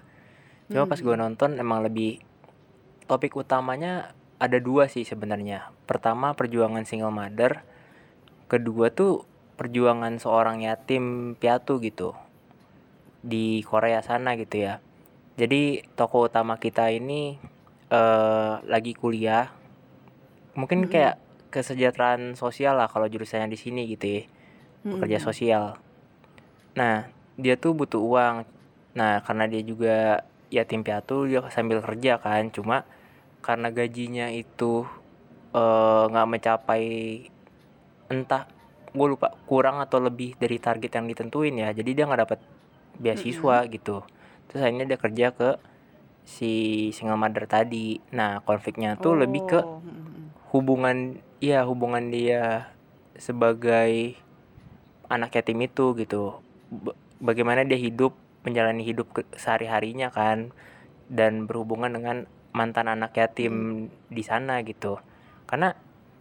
Cuma 0.69 0.85
pas 0.85 0.99
Hmm, 0.99 1.05
gue 1.07 1.15
nonton 1.17 1.49
emang 1.57 1.81
lebih 1.81 2.21
topik 3.09 3.33
utamanya 3.35 4.13
ada 4.37 4.61
dua 4.61 4.85
sih 4.87 5.03
sebenarnya. 5.03 5.73
Pertama 5.89 6.31
perjuangan 6.37 6.85
single 6.85 7.11
mother. 7.11 7.65
Kedua 8.47 8.93
tuh 8.93 9.25
perjuangan 9.57 10.15
seorang 10.21 10.63
yatim 10.63 11.35
piatu 11.35 11.81
gitu 11.83 12.15
di 13.19 13.59
Korea 13.67 13.99
sana 13.99 14.39
gitu 14.39 14.63
ya. 14.63 14.79
Jadi 15.35 15.83
tokoh 15.97 16.29
utama 16.31 16.55
kita 16.61 16.87
ini 16.93 17.35
eh 17.89 18.53
lagi 18.69 18.93
kuliah 18.93 19.49
mungkin 20.59 20.85
Mm-mm. 20.85 20.91
kayak 20.91 21.15
kesejahteraan 21.49 22.35
sosial 22.35 22.77
lah 22.77 22.91
kalau 22.91 23.07
jurusannya 23.09 23.49
di 23.49 23.57
sini 23.57 23.89
gitu 23.89 24.05
ya 24.05 24.21
hmm, 24.83 24.91
pekerja 24.97 25.17
hmm. 25.19 25.25
sosial. 25.25 25.63
Nah, 26.77 27.09
dia 27.35 27.55
tuh 27.59 27.75
butuh 27.75 27.99
uang. 27.99 28.35
Nah, 28.95 29.23
karena 29.23 29.45
dia 29.49 29.61
juga 29.63 30.23
yatim 30.49 30.81
piatu, 30.85 31.25
dia 31.29 31.43
sambil 31.51 31.81
kerja 31.83 32.21
kan. 32.21 32.51
Cuma 32.53 32.85
karena 33.41 33.71
gajinya 33.71 34.27
itu 34.31 34.85
eh, 35.55 36.03
nggak 36.11 36.27
mencapai 36.29 36.83
entah 38.09 38.43
gue 38.89 39.07
lupa 39.07 39.37
kurang 39.45 39.77
atau 39.85 40.01
lebih 40.01 40.33
dari 40.37 40.57
target 40.57 40.91
yang 40.97 41.05
ditentuin 41.09 41.55
ya. 41.57 41.69
Jadi 41.73 41.91
dia 41.93 42.05
nggak 42.07 42.21
dapat 42.25 42.39
beasiswa 42.99 43.65
gitu. 43.69 44.03
Terus 44.49 44.61
akhirnya 44.65 44.85
dia 44.89 44.99
kerja 44.99 45.27
ke 45.33 45.49
si 46.25 46.51
single 46.93 47.17
mother 47.17 47.45
tadi. 47.49 48.01
Nah, 48.13 48.41
konfliknya 48.45 48.97
tuh 48.97 49.17
lebih 49.17 49.43
ke 49.45 49.59
Oh, 49.61 49.81
hmm, 49.81 49.89
hmm. 49.89 50.08
Hubungan 50.49 51.21
ya 51.39 51.63
hubungan 51.65 52.09
dia 52.09 52.73
sebagai 53.15 54.17
anak 55.09 55.37
yatim 55.37 55.59
itu 55.65 55.93
gitu. 55.97 56.41
Ba- 56.69 56.97
bagaimana 57.21 57.65
dia 57.65 57.77
hidup 57.77 58.15
menjalani 58.45 58.81
hidup 58.85 59.11
ke- 59.13 59.29
sehari-harinya 59.35 60.09
kan 60.09 60.53
dan 61.09 61.45
berhubungan 61.45 61.91
dengan 61.93 62.25
mantan 62.53 62.89
anak 62.89 63.13
yatim 63.17 63.87
di 64.09 64.23
sana 64.25 64.61
gitu. 64.65 64.97
Karena 65.45 65.73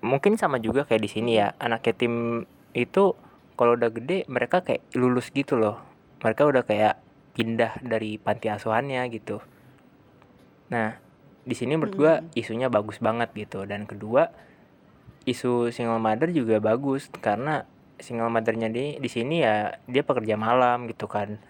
mungkin 0.05 0.37
sama 0.37 0.61
juga 0.61 0.85
kayak 0.85 1.03
di 1.03 1.11
sini 1.11 1.31
ya 1.41 1.57
anak 1.59 1.89
yatim 1.89 2.45
itu 2.77 3.17
kalau 3.59 3.75
udah 3.75 3.91
gede 3.91 4.29
mereka 4.31 4.63
kayak 4.63 4.85
lulus 4.95 5.33
gitu 5.33 5.57
loh. 5.57 5.81
Mereka 6.21 6.45
udah 6.45 6.63
kayak 6.69 7.01
pindah 7.33 7.79
dari 7.81 8.19
panti 8.19 8.51
asuhannya 8.51 9.03
gitu. 9.15 9.41
Nah 10.69 11.08
di 11.49 11.57
sini 11.57 11.81
menurut 11.81 11.97
gua 11.97 12.15
Mm-mm. 12.21 12.37
isunya 12.37 12.69
bagus 12.69 13.01
banget 13.01 13.33
gitu. 13.33 13.65
Dan 13.65 13.89
kedua 13.89 14.29
isu 15.25 15.73
single 15.73 15.97
mother 15.97 16.29
juga 16.29 16.61
bagus. 16.61 17.09
Karena 17.09 17.65
single 17.97 18.29
mothernya 18.29 18.69
di 18.69 19.01
di 19.01 19.09
sini 19.09 19.41
ya 19.41 19.81
dia 19.89 20.05
pekerja 20.05 20.37
malam 20.37 20.85
gitu 20.93 21.09
kan. 21.09 21.41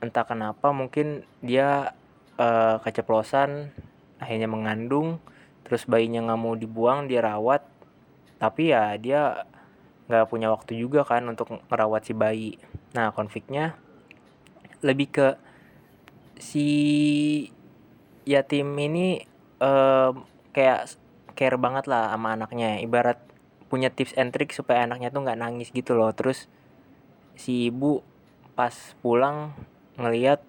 Entah 0.00 0.24
kenapa 0.24 0.72
mungkin 0.72 1.28
dia 1.44 1.92
eh, 2.40 2.76
keceplosan 2.80 3.76
akhirnya 4.16 4.48
mengandung 4.48 5.20
terus 5.68 5.84
bayinya 5.84 6.32
nggak 6.32 6.40
mau 6.40 6.56
dibuang 6.56 7.04
dia 7.04 7.20
rawat. 7.20 7.60
Tapi 8.40 8.72
ya 8.72 8.96
dia 8.96 9.44
nggak 10.08 10.32
punya 10.32 10.48
waktu 10.48 10.80
juga 10.80 11.04
kan 11.04 11.28
untuk 11.28 11.60
merawat 11.68 12.08
si 12.08 12.16
bayi. 12.16 12.56
Nah 12.96 13.12
konfliknya 13.12 13.76
lebih 14.80 15.08
ke 15.12 15.28
si 16.36 16.68
yatim 18.26 18.74
ini 18.76 19.22
em, 19.62 20.14
kayak 20.50 20.98
care 21.38 21.56
banget 21.56 21.86
lah 21.86 22.10
sama 22.12 22.34
anaknya. 22.34 22.82
Ibarat 22.82 23.22
punya 23.70 23.88
tips 23.88 24.18
and 24.18 24.34
trick 24.34 24.50
supaya 24.50 24.84
anaknya 24.84 25.14
tuh 25.14 25.22
nggak 25.22 25.38
nangis 25.38 25.70
gitu 25.70 25.94
loh. 25.94 26.10
Terus 26.12 26.50
si 27.38 27.70
ibu 27.70 28.02
pas 28.58 28.74
pulang 29.00 29.54
ngelihat 30.00 30.42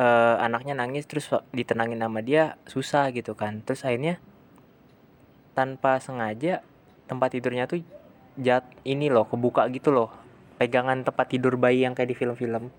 eh, 0.00 0.36
anaknya 0.40 0.78
nangis 0.78 1.04
terus 1.04 1.28
ditenangin 1.52 2.00
sama 2.00 2.24
dia 2.24 2.56
susah 2.64 3.12
gitu 3.12 3.36
kan. 3.36 3.60
Terus 3.62 3.84
akhirnya 3.84 4.16
tanpa 5.52 5.98
sengaja 5.98 6.64
tempat 7.10 7.34
tidurnya 7.34 7.66
tuh 7.66 7.82
jat 8.38 8.64
ini 8.86 9.12
loh 9.12 9.28
kebuka 9.28 9.68
gitu 9.74 9.92
loh. 9.92 10.08
Pegangan 10.58 11.06
tempat 11.06 11.26
tidur 11.30 11.54
bayi 11.58 11.86
yang 11.86 11.94
kayak 11.94 12.14
di 12.14 12.16
film-film. 12.18 12.70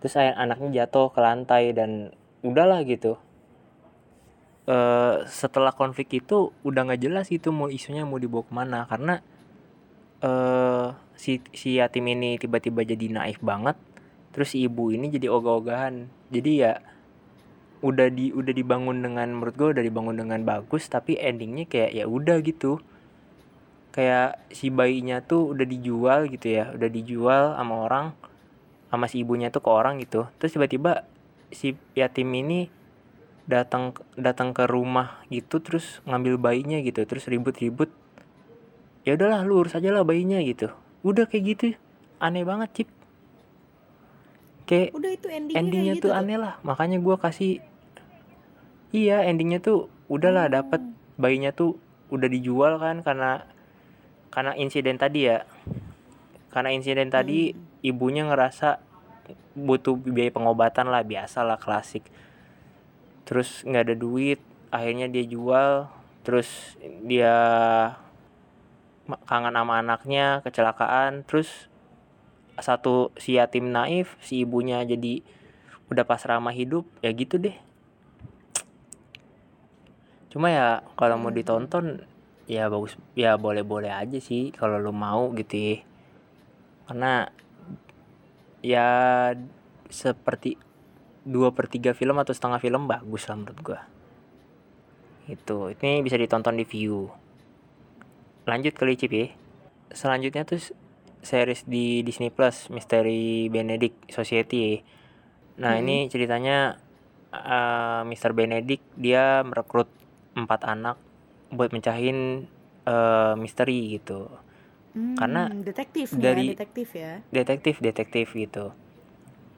Terus 0.00 0.14
anaknya 0.16 0.84
jatuh 0.84 1.12
ke 1.12 1.20
lantai 1.20 1.72
dan 1.72 2.12
udahlah 2.44 2.86
gitu 2.86 3.18
eh 4.68 5.16
setelah 5.24 5.72
konflik 5.72 6.20
itu 6.20 6.52
udah 6.60 6.84
nggak 6.84 7.00
jelas 7.00 7.32
itu 7.32 7.48
mau 7.48 7.72
isunya 7.72 8.04
mau 8.04 8.20
dibawa 8.20 8.44
ke 8.44 8.52
mana. 8.52 8.78
Karena 8.84 9.14
eh 10.20 10.88
si 11.16 11.40
si 11.56 11.80
yatim 11.80 12.04
ini 12.12 12.36
tiba-tiba 12.36 12.84
jadi 12.84 13.06
naif 13.08 13.40
banget 13.40 13.74
terus 14.28 14.54
si 14.54 14.62
ibu 14.68 14.92
ini 14.92 15.08
jadi 15.08 15.32
ogah-ogahan. 15.32 16.12
Jadi 16.28 16.52
ya 16.60 16.84
udah 17.80 18.10
di 18.12 18.34
udah 18.34 18.52
dibangun 18.52 19.00
dengan 19.00 19.30
menurut 19.32 19.54
gue 19.56 19.68
udah 19.72 19.84
dibangun 19.86 20.18
dengan 20.18 20.42
bagus 20.44 20.90
tapi 20.90 21.16
endingnya 21.16 21.64
kayak 21.64 21.96
ya 21.96 22.04
udah 22.04 22.36
gitu. 22.44 22.78
Kayak 23.96 24.44
si 24.52 24.68
bayinya 24.68 25.24
tuh 25.24 25.56
udah 25.56 25.64
dijual 25.64 26.28
gitu 26.28 26.54
ya 26.60 26.70
udah 26.76 26.88
dijual 26.92 27.56
sama 27.56 27.74
orang 27.88 28.06
sama 28.92 29.04
si 29.08 29.24
ibunya 29.24 29.48
tuh 29.48 29.64
ke 29.64 29.70
orang 29.72 29.96
gitu. 30.04 30.28
Terus 30.36 30.52
tiba-tiba 30.54 31.08
si 31.48 31.72
yatim 31.96 32.28
ini 32.36 32.68
datang 33.48 33.96
datang 34.14 34.52
ke 34.52 34.68
rumah 34.68 35.24
gitu 35.32 35.64
terus 35.64 36.04
ngambil 36.04 36.36
bayinya 36.36 36.78
gitu 36.84 37.00
terus 37.08 37.24
ribut-ribut. 37.24 37.88
Ya 39.08 39.16
udahlah 39.16 39.40
lu 39.48 39.64
urus 39.64 39.72
aja 39.72 39.88
lah 39.88 40.04
bayinya 40.04 40.36
gitu. 40.44 40.68
Udah 41.00 41.24
kayak 41.24 41.56
gitu 41.56 41.64
aneh 42.20 42.44
banget 42.44 42.68
cip. 42.76 42.88
Kayak 44.68 44.92
Udah 44.92 45.10
itu 45.16 45.26
endingnya, 45.32 45.58
endingnya 45.64 45.94
kayak 45.96 46.04
tuh 46.04 46.12
gitu 46.12 46.20
aneh 46.20 46.36
lah. 46.36 46.54
Makanya 46.60 47.00
gua 47.00 47.16
kasih 47.16 47.64
iya 48.92 49.24
endingnya 49.24 49.64
tuh 49.64 49.88
udahlah 50.12 50.52
dapet. 50.52 50.84
Bayinya 51.16 51.50
tuh 51.56 51.80
udah 52.12 52.28
dijual 52.28 52.76
kan 52.76 53.00
karena 53.00 53.48
karena 54.28 54.52
insiden 54.60 55.00
tadi 55.00 55.24
ya. 55.24 55.48
Karena 56.52 56.68
insiden 56.76 57.08
tadi 57.08 57.56
ibunya 57.80 58.28
ngerasa 58.28 58.84
butuh 59.56 59.96
biaya 59.96 60.28
pengobatan 60.28 60.92
lah 60.92 61.00
biasa 61.00 61.44
lah 61.48 61.56
klasik 61.56 62.04
terus 63.28 63.60
nggak 63.68 63.92
ada 63.92 63.96
duit 64.00 64.40
akhirnya 64.72 65.04
dia 65.12 65.28
jual 65.28 65.92
terus 66.24 66.80
dia 67.04 67.36
kangen 69.28 69.52
sama 69.52 69.84
anaknya 69.84 70.40
kecelakaan 70.40 71.28
terus 71.28 71.68
satu 72.56 73.12
si 73.20 73.36
yatim 73.36 73.68
naif 73.68 74.16
si 74.24 74.42
ibunya 74.42 74.80
jadi 74.82 75.20
udah 75.88 76.04
pasrah 76.04 76.36
sama 76.36 76.52
hidup 76.52 76.84
ya 77.00 77.10
gitu 77.16 77.40
deh. 77.40 77.56
Cuma 80.28 80.52
ya 80.52 80.84
kalau 81.00 81.16
mau 81.16 81.32
ditonton 81.32 82.04
ya 82.44 82.68
bagus 82.68 82.96
ya 83.16 83.40
boleh-boleh 83.40 83.88
aja 83.88 84.20
sih 84.20 84.52
kalau 84.52 84.76
lu 84.76 84.92
mau 84.92 85.32
gitu 85.32 85.56
ya. 85.56 85.76
Karena 86.84 87.12
ya 88.60 88.88
seperti 89.88 90.60
dua 91.28 91.52
per 91.52 91.68
tiga 91.68 91.92
film 91.92 92.16
atau 92.16 92.32
setengah 92.32 92.56
film 92.56 92.88
bagus 92.88 93.28
lah 93.28 93.36
menurut 93.36 93.60
gua 93.60 93.80
itu 95.28 95.76
ini 95.76 96.00
bisa 96.00 96.16
ditonton 96.16 96.56
di 96.56 96.64
view 96.64 97.12
lanjut 98.48 98.72
kali 98.72 98.96
Cip 98.96 99.12
ya 99.12 99.28
selanjutnya 99.92 100.48
tuh 100.48 100.60
series 101.20 101.68
di 101.68 102.00
Disney 102.00 102.32
Plus 102.32 102.72
Misteri 102.72 103.52
Benedict 103.52 104.08
Society 104.08 104.58
ya. 104.64 104.76
nah 105.58 105.74
ini 105.76 106.08
ceritanya 106.08 106.80
eh, 107.28 108.00
Mr. 108.08 108.32
Benedict 108.32 108.84
dia 108.96 109.44
merekrut 109.44 109.90
empat 110.32 110.64
anak 110.64 110.96
buat 111.50 111.72
mencahin 111.72 112.48
eh, 112.88 113.34
misteri 113.36 114.00
gitu 114.00 114.32
Karena 115.14 115.46
Hmm, 115.46 115.62
detektif 115.62 116.10
dari- 116.16 116.48
ya, 116.48 116.52
detektif 116.56 116.88
ya. 116.96 117.12
detektif 117.30 117.74
detektif 117.78 118.26
gitu 118.32 118.72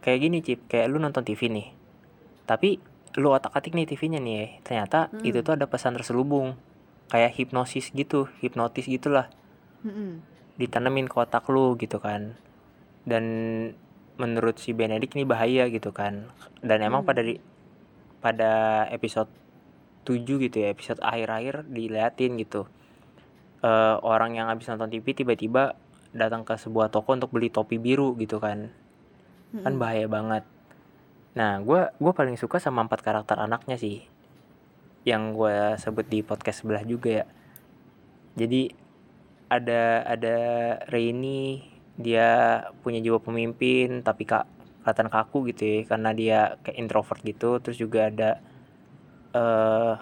kayak 0.00 0.18
gini 0.20 0.38
Cip. 0.40 0.66
Kayak 0.66 0.86
lu 0.92 0.98
nonton 0.98 1.22
TV 1.22 1.48
nih. 1.48 1.68
Tapi 2.44 2.80
lu 3.18 3.34
otak 3.34 3.54
atik 3.54 3.74
nih 3.74 3.90
TV-nya 3.90 4.22
nih 4.22 4.34
ya 4.38 4.46
ternyata 4.62 4.98
Hmm. 5.10 5.26
itu 5.26 5.42
tuh 5.42 5.54
ada 5.58 5.66
pesan 5.66 5.94
terselubung. 5.98 6.54
Kayak 7.10 7.34
hipnosis 7.36 7.90
gitu 7.90 8.28
hipnotis 8.40 8.86
gitulah. 8.86 9.28
Mm-mm. 9.80 10.20
ditanemin 10.60 11.08
ke 11.08 11.16
otak 11.16 11.48
lu 11.48 11.72
gitu 11.80 11.96
kan. 11.96 12.36
Dan 13.08 13.24
menurut 14.20 14.60
si 14.60 14.76
Benedict 14.76 15.16
ini 15.16 15.24
bahaya 15.24 15.64
gitu 15.72 15.88
kan. 15.88 16.28
Dan 16.60 16.84
emang 16.84 17.00
Hmm. 17.00 17.08
pada 17.08 17.24
di 17.24 17.40
pada 18.20 18.50
episode 18.92 19.32
7 20.04 20.36
gitu 20.36 20.60
ya 20.60 20.68
episode 20.68 21.00
akhir-akhir 21.00 21.64
diliatin 21.64 22.36
gitu. 22.36 22.68
Eh, 23.60 23.96
orang 24.04 24.36
yang 24.36 24.52
habis 24.52 24.68
nonton 24.68 24.88
TV 24.88 25.16
tiba-tiba 25.16 25.76
datang 26.12 26.44
ke 26.44 26.56
sebuah 26.56 26.88
toko 26.88 27.16
untuk 27.16 27.32
beli 27.32 27.48
topi 27.48 27.76
biru 27.76 28.12
gitu 28.18 28.36
kan 28.36 28.68
kan 29.50 29.74
Mm-mm. 29.74 29.82
bahaya 29.82 30.06
banget. 30.06 30.44
Nah 31.34 31.62
gue 31.62 31.90
gua 31.98 32.12
paling 32.14 32.38
suka 32.38 32.58
sama 32.62 32.86
empat 32.86 33.02
karakter 33.02 33.38
anaknya 33.38 33.76
sih. 33.78 34.06
Yang 35.06 35.22
gue 35.34 35.56
sebut 35.80 36.06
di 36.06 36.20
podcast 36.22 36.62
sebelah 36.62 36.84
juga 36.86 37.24
ya. 37.24 37.26
Jadi 38.38 38.70
ada 39.50 40.06
ada 40.06 40.38
Rainy 40.86 41.66
dia 41.98 42.62
punya 42.80 43.02
jiwa 43.02 43.18
pemimpin 43.20 44.00
tapi 44.06 44.24
kak 44.24 44.46
kelihatan 44.80 45.12
kaku 45.12 45.52
gitu 45.52 45.62
ya 45.66 45.78
karena 45.84 46.10
dia 46.14 46.38
kayak 46.62 46.78
introvert 46.78 47.20
gitu. 47.26 47.58
Terus 47.58 47.78
juga 47.78 48.10
ada 48.10 48.30
eh 49.34 49.94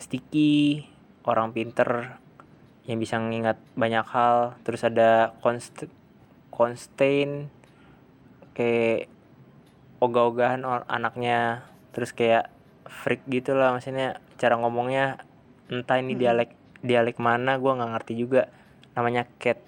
Sticky 0.00 0.80
orang 1.28 1.52
pinter 1.52 2.16
yang 2.88 2.96
bisa 2.96 3.20
mengingat 3.20 3.60
banyak 3.76 4.06
hal. 4.08 4.56
Terus 4.64 4.82
ada 4.88 5.36
Const 5.44 5.84
Constain 6.48 7.52
kayak 8.60 9.08
ogah-ogahan 10.04 10.60
anaknya 10.84 11.64
terus 11.96 12.12
kayak 12.12 12.52
freak 12.84 13.24
gitu 13.32 13.56
lah 13.56 13.72
maksudnya 13.72 14.20
cara 14.36 14.60
ngomongnya 14.60 15.24
entah 15.72 15.96
ini 15.96 16.12
Mm-mm. 16.12 16.20
dialek 16.20 16.50
dialek 16.84 17.16
mana 17.16 17.56
gua 17.56 17.80
nggak 17.80 17.92
ngerti 17.96 18.12
juga 18.20 18.52
namanya 18.92 19.24
Cat 19.40 19.60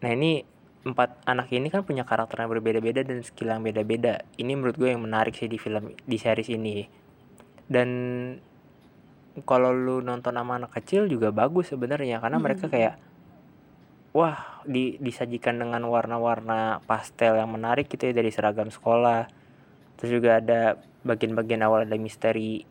nah 0.00 0.08
ini 0.12 0.44
empat 0.86 1.26
anak 1.26 1.50
ini 1.50 1.66
kan 1.66 1.82
punya 1.82 2.06
karakter 2.06 2.46
yang 2.46 2.52
berbeda-beda 2.52 3.02
dan 3.02 3.20
skill 3.26 3.50
yang 3.50 3.60
beda-beda 3.60 4.22
ini 4.38 4.54
menurut 4.54 4.78
gue 4.78 4.94
yang 4.94 5.02
menarik 5.02 5.34
sih 5.34 5.50
di 5.50 5.58
film 5.58 5.90
di 6.06 6.14
series 6.14 6.46
ini 6.46 6.86
dan 7.66 7.90
kalau 9.42 9.74
lu 9.74 9.98
nonton 9.98 10.38
sama 10.38 10.62
anak 10.62 10.78
kecil 10.78 11.10
juga 11.10 11.34
bagus 11.34 11.74
sebenarnya 11.74 12.22
karena 12.22 12.38
mereka 12.38 12.70
Mm-mm. 12.70 12.74
kayak 12.78 12.94
wah 14.16 14.64
di 14.64 14.96
disajikan 14.96 15.60
dengan 15.60 15.84
warna-warna 15.92 16.80
pastel 16.88 17.36
yang 17.36 17.52
menarik 17.52 17.92
gitu 17.92 18.08
ya 18.08 18.14
dari 18.16 18.32
seragam 18.32 18.72
sekolah. 18.72 19.28
Terus 20.00 20.10
juga 20.16 20.40
ada 20.40 20.80
bagian-bagian 21.04 21.60
awal 21.60 21.84
ada 21.84 22.00
misteri 22.00 22.64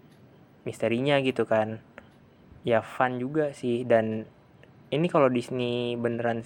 misterinya 0.66 1.22
gitu 1.22 1.46
kan. 1.46 1.78
Ya 2.66 2.82
fun 2.82 3.22
juga 3.22 3.54
sih. 3.54 3.86
Dan 3.86 4.26
ini 4.90 5.06
kalau 5.06 5.30
Disney 5.30 5.94
beneran 5.94 6.42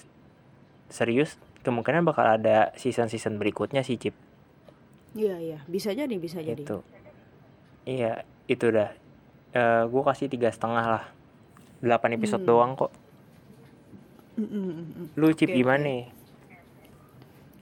serius 0.92 1.40
kemungkinan 1.64 2.04
bakal 2.04 2.28
ada 2.28 2.76
season-season 2.76 3.40
berikutnya 3.40 3.88
sih 3.88 3.96
Cip. 3.96 4.16
Iya 5.16 5.36
iya, 5.40 5.60
bisa 5.66 5.96
jadi 5.96 6.16
bisa 6.20 6.44
jadi. 6.44 6.60
itu 6.60 6.84
iya 7.88 8.28
itu 8.52 8.68
dah. 8.70 8.92
Eh 9.56 9.84
gue 9.88 10.02
kasih 10.04 10.28
tiga 10.28 10.52
setengah 10.52 10.86
lah. 10.86 11.06
8 11.80 12.20
episode 12.20 12.44
Hmm. 12.44 12.50
doang 12.52 12.72
kok 12.76 12.92
Mm-mm, 14.40 15.12
lu 15.20 15.28
Cip 15.36 15.52
Oke, 15.52 15.60
gimana 15.60 15.84
oke. 15.84 16.16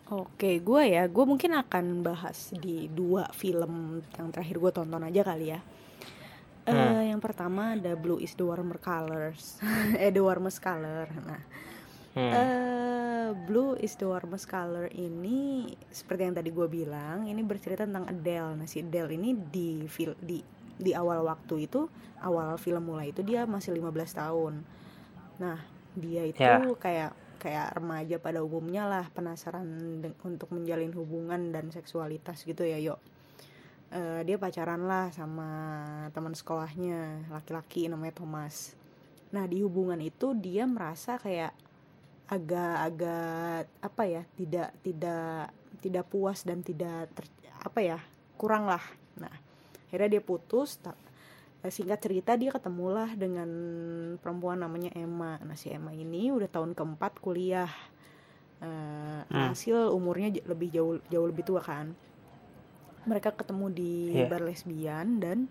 Oke, 0.08 0.64
gue 0.64 0.84
ya, 0.88 1.04
gue 1.12 1.26
mungkin 1.28 1.52
akan 1.52 2.00
bahas 2.00 2.56
di 2.56 2.88
dua 2.88 3.28
film 3.36 4.00
yang 4.16 4.32
terakhir 4.32 4.56
gue 4.56 4.72
tonton 4.72 5.04
aja 5.04 5.22
kali 5.26 5.52
ya. 5.52 5.60
Eh, 6.64 6.72
Hmm. 6.72 7.12
yang 7.12 7.20
pertama 7.20 7.76
ada 7.76 7.96
Blue 7.96 8.20
is 8.20 8.36
the 8.36 8.44
Warmer 8.44 8.80
Colors, 8.80 9.60
eh 10.04 10.12
the 10.12 10.24
Warmest 10.24 10.60
Color. 10.64 11.08
Nah, 11.28 11.42
Hmm. 12.16 12.32
eh 12.32 13.30
Blue 13.36 13.76
is 13.76 14.00
the 14.00 14.08
Warmest 14.08 14.48
Color 14.48 14.88
ini 14.96 15.68
seperti 15.92 16.22
yang 16.28 16.36
tadi 16.36 16.50
gue 16.52 16.68
bilang, 16.72 17.28
ini 17.28 17.44
bercerita 17.44 17.84
tentang 17.84 18.08
Adele. 18.08 18.64
Nah, 18.64 18.68
si 18.68 18.80
Adele 18.80 19.12
ini 19.16 19.36
di 19.36 19.84
fil 19.88 20.16
di 20.20 20.40
di 20.78 20.92
awal 20.96 21.24
waktu 21.24 21.68
itu, 21.68 21.88
awal 22.22 22.56
film 22.56 22.84
mulai 22.88 23.12
itu 23.12 23.24
dia 23.24 23.44
masih 23.44 23.76
15 23.76 24.16
tahun. 24.16 24.54
Nah, 25.40 25.60
dia 25.98 26.22
itu 26.24 26.40
Ya. 26.40 26.62
kayak 26.62 27.12
kayak 27.38 27.68
remaja 27.78 28.18
pada 28.18 28.42
umumnya 28.42 28.90
lah 28.90 29.06
penasaran 29.14 29.66
untuk 30.26 30.50
menjalin 30.50 30.90
hubungan 30.94 31.54
dan 31.54 31.70
seksualitas 31.70 32.42
gitu 32.42 32.66
ya, 32.66 32.78
yuk. 32.82 32.98
Eh, 33.88 34.26
dia 34.28 34.36
pacaran 34.36 34.84
lah 34.84 35.14
sama 35.16 35.48
teman 36.12 36.36
sekolahnya 36.36 37.30
laki-laki 37.32 37.88
namanya 37.88 38.20
Thomas. 38.20 38.76
Nah 39.32 39.48
di 39.48 39.64
hubungan 39.64 40.02
itu 40.04 40.36
dia 40.36 40.68
merasa 40.68 41.16
kayak 41.16 41.56
agak-agak 42.28 43.72
apa 43.80 44.04
ya 44.04 44.24
tidak 44.36 44.76
tidak 44.84 45.56
tidak 45.80 46.06
puas 46.12 46.44
dan 46.44 46.60
tidak 46.60 47.08
ter- 47.16 47.32
apa 47.64 47.80
ya 47.80 48.00
kurang 48.36 48.68
lah. 48.68 48.84
Nah 49.24 49.32
akhirnya 49.88 50.20
dia 50.20 50.24
putus. 50.24 50.84
Eh, 51.62 51.72
singkat 51.72 52.00
cerita 52.00 52.34
dia 52.34 52.50
ketemulah 52.50 53.14
dengan 53.14 53.50
perempuan 54.18 54.60
namanya 54.60 54.94
Emma. 54.94 55.38
Nah 55.42 55.56
si 55.56 55.70
Emma 55.70 55.92
ini 55.92 56.30
udah 56.30 56.48
tahun 56.48 56.74
keempat 56.74 57.18
kuliah. 57.20 57.70
Eh, 58.58 59.22
Hmm. 59.28 59.54
hasil 59.54 59.94
umurnya 59.94 60.34
lebih 60.42 60.74
jauh 60.74 60.98
jauh 61.08 61.28
lebih 61.30 61.46
tua 61.46 61.62
kan 61.62 61.94
mereka 63.06 63.30
ketemu 63.30 63.70
di 63.70 63.94
Iya. 64.18 64.26
bar 64.28 64.42
lesbian 64.42 65.22
dan 65.22 65.46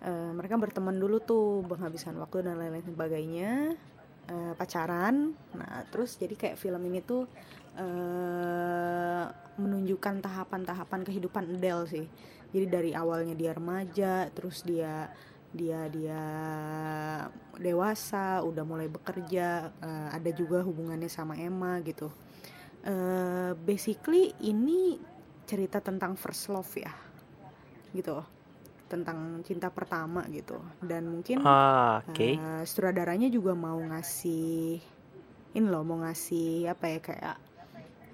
eh, 0.00 0.32
mereka 0.32 0.56
berteman 0.56 0.96
dulu 0.96 1.20
tuh 1.20 1.60
menghabiskan 1.62 2.16
waktu 2.16 2.40
dan 2.40 2.56
lain-lain 2.56 2.80
sebagainya 2.82 3.76
eh, 4.26 4.52
pacaran 4.56 5.36
nah 5.52 5.84
terus 5.92 6.16
jadi 6.16 6.32
kayak 6.32 6.56
film 6.56 6.80
ini 6.88 7.04
tuh 7.04 7.28
eh, 7.76 9.24
menunjukkan 9.60 10.24
tahapan-tahapan 10.24 11.00
kehidupan 11.04 11.44
Adele 11.60 11.84
sih 11.86 12.06
jadi 12.50 12.66
dari 12.66 12.90
awalnya 12.96 13.36
dia 13.36 13.52
remaja 13.52 14.32
terus 14.32 14.64
dia 14.64 15.12
dia 15.50 15.90
dia 15.90 16.22
dewasa 17.58 18.38
udah 18.46 18.62
mulai 18.62 18.86
bekerja 18.86 19.74
eh, 19.82 20.08
ada 20.14 20.30
juga 20.30 20.62
hubungannya 20.62 21.10
sama 21.10 21.34
Emma 21.34 21.82
gitu. 21.82 22.10
Eh 22.86 23.52
basically 23.58 24.30
ini 24.46 24.96
cerita 25.44 25.82
tentang 25.82 26.14
first 26.14 26.48
love 26.54 26.70
ya 26.78 26.94
gitu. 27.90 28.22
Tentang 28.86 29.42
cinta 29.42 29.70
pertama 29.74 30.22
gitu. 30.30 30.58
Dan 30.78 31.10
mungkin 31.10 31.42
ah 31.42 31.98
oke. 32.06 32.14
eh, 32.38 32.62
sutradaranya 32.62 33.26
juga 33.26 33.52
mau 33.58 33.78
ngasih 33.78 34.78
ini 35.50 35.66
loh 35.66 35.82
mau 35.82 35.98
ngasih 36.06 36.70
apa 36.70 36.86
ya 36.86 36.98
kayak 37.02 37.36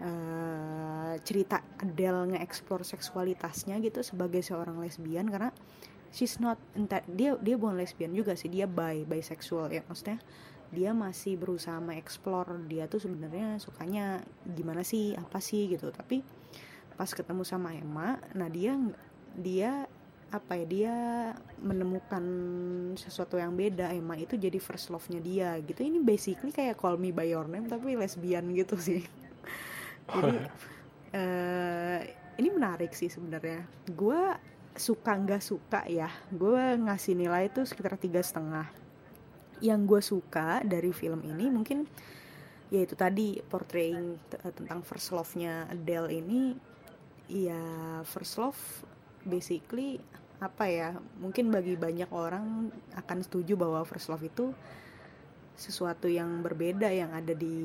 eh, 0.01 1.13
cerita 1.21 1.61
Adele 1.85 2.33
nge-explore 2.33 2.85
seksualitasnya 2.85 3.77
gitu 3.85 4.01
sebagai 4.01 4.41
seorang 4.41 4.81
lesbian 4.81 5.29
karena 5.29 5.53
she's 6.17 6.41
not 6.41 6.57
entah 6.73 7.05
dia 7.05 7.37
dia 7.37 7.61
bukan 7.61 7.77
lesbian 7.77 8.17
juga 8.17 8.33
sih 8.33 8.49
dia 8.49 8.65
bi 8.65 9.05
bisexual 9.05 9.69
ya 9.69 9.85
maksudnya 9.85 10.17
dia 10.73 10.91
masih 10.91 11.39
berusaha 11.39 11.79
mengeksplor 11.79 12.67
dia 12.67 12.91
tuh 12.91 12.99
sebenarnya 12.99 13.61
sukanya 13.63 14.25
gimana 14.43 14.83
sih 14.83 15.15
apa 15.15 15.39
sih 15.39 15.71
gitu. 15.71 15.93
Tapi 15.95 16.25
pas 16.97 17.13
ketemu 17.13 17.45
sama 17.45 17.77
Emma 17.77 18.17
nah 18.33 18.49
dia 18.49 18.75
dia 19.37 19.85
apa 20.27 20.59
ya 20.59 20.67
dia 20.67 20.95
menemukan 21.63 22.25
sesuatu 22.99 23.39
yang 23.39 23.55
beda. 23.55 23.95
Emma 23.95 24.19
itu 24.19 24.35
jadi 24.35 24.59
first 24.59 24.91
love-nya 24.91 25.21
dia 25.23 25.51
gitu. 25.63 25.87
Ini 25.87 26.03
basically 26.03 26.51
kayak 26.51 26.81
Call 26.81 26.99
Me 26.99 27.15
by 27.15 27.31
Your 27.31 27.47
Name 27.47 27.71
tapi 27.71 27.95
lesbian 27.95 28.51
gitu 28.57 28.75
sih. 28.75 29.07
Jadi 30.11 30.35
uh, 31.15 32.01
ini 32.43 32.49
menarik 32.51 32.91
sih 32.91 33.07
sebenarnya. 33.07 33.63
Gue 33.95 34.35
suka 34.79 35.13
nggak 35.17 35.43
suka 35.43 35.81
ya 35.89 36.11
gue 36.31 36.65
ngasih 36.81 37.17
nilai 37.17 37.49
itu 37.49 37.65
sekitar 37.65 37.97
tiga 37.97 38.21
setengah. 38.21 38.69
Yang 39.61 39.81
gue 39.89 40.01
suka 40.05 40.61
dari 40.65 40.93
film 40.93 41.25
ini 41.25 41.49
mungkin 41.49 41.89
yaitu 42.69 42.99
tadi 42.99 43.39
portraying 43.47 44.19
tentang 44.29 44.83
first 44.83 45.15
love-nya 45.15 45.71
Adele 45.71 46.11
ini 46.19 46.59
ya 47.31 47.63
first 48.03 48.39
love 48.43 48.59
basically 49.23 50.03
apa 50.43 50.69
ya 50.69 50.89
mungkin 51.23 51.49
bagi 51.49 51.79
banyak 51.79 52.11
orang 52.13 52.69
akan 52.93 53.19
setuju 53.25 53.57
bahwa 53.57 53.81
first 53.89 54.13
love 54.13 54.23
itu 54.23 54.53
sesuatu 55.57 56.05
yang 56.05 56.45
berbeda 56.45 56.93
yang 56.93 57.17
ada 57.17 57.33
di 57.33 57.57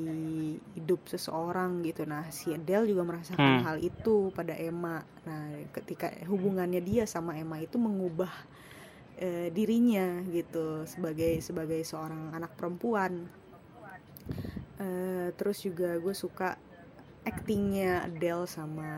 hidup 0.80 1.04
seseorang 1.12 1.84
gitu. 1.84 2.08
Nah 2.08 2.32
si 2.32 2.56
Adele 2.56 2.88
juga 2.88 3.04
merasakan 3.04 3.60
hmm. 3.60 3.66
hal 3.68 3.78
itu 3.84 4.32
pada 4.32 4.56
Emma. 4.56 5.04
Nah 5.28 5.68
ketika 5.76 6.08
hubungannya 6.24 6.80
dia 6.80 7.04
sama 7.04 7.36
Emma 7.36 7.60
itu 7.60 7.76
mengubah 7.76 8.32
uh, 9.20 9.48
dirinya 9.52 10.24
gitu 10.32 10.88
sebagai 10.88 11.44
sebagai 11.44 11.84
seorang 11.84 12.32
anak 12.32 12.56
perempuan. 12.56 13.28
Uh, 14.82 15.30
terus 15.36 15.62
juga 15.62 16.00
gue 16.00 16.16
suka 16.16 16.58
actingnya 17.28 18.08
Adele 18.08 18.50
sama 18.50 18.90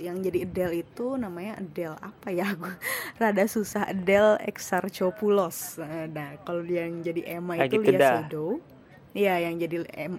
yang 0.00 0.18
jadi 0.24 0.48
Adele 0.48 0.82
itu 0.82 1.16
namanya 1.20 1.60
Adele 1.60 1.96
apa 2.00 2.28
ya? 2.32 2.48
Gue 2.58 2.72
rada 3.20 3.44
susah 3.44 3.92
Adele 3.92 4.40
Exarchopoulos 4.44 5.80
nah 6.10 6.36
kalau 6.42 6.64
dia 6.64 6.88
yang 6.88 7.04
jadi 7.04 7.38
Emma 7.38 7.60
itu 7.60 7.80
gitu 7.80 7.92
Lia 7.92 8.00
Seydoux. 8.00 8.54
Iya 9.16 9.34
yang 9.48 9.54
jadi 9.56 9.76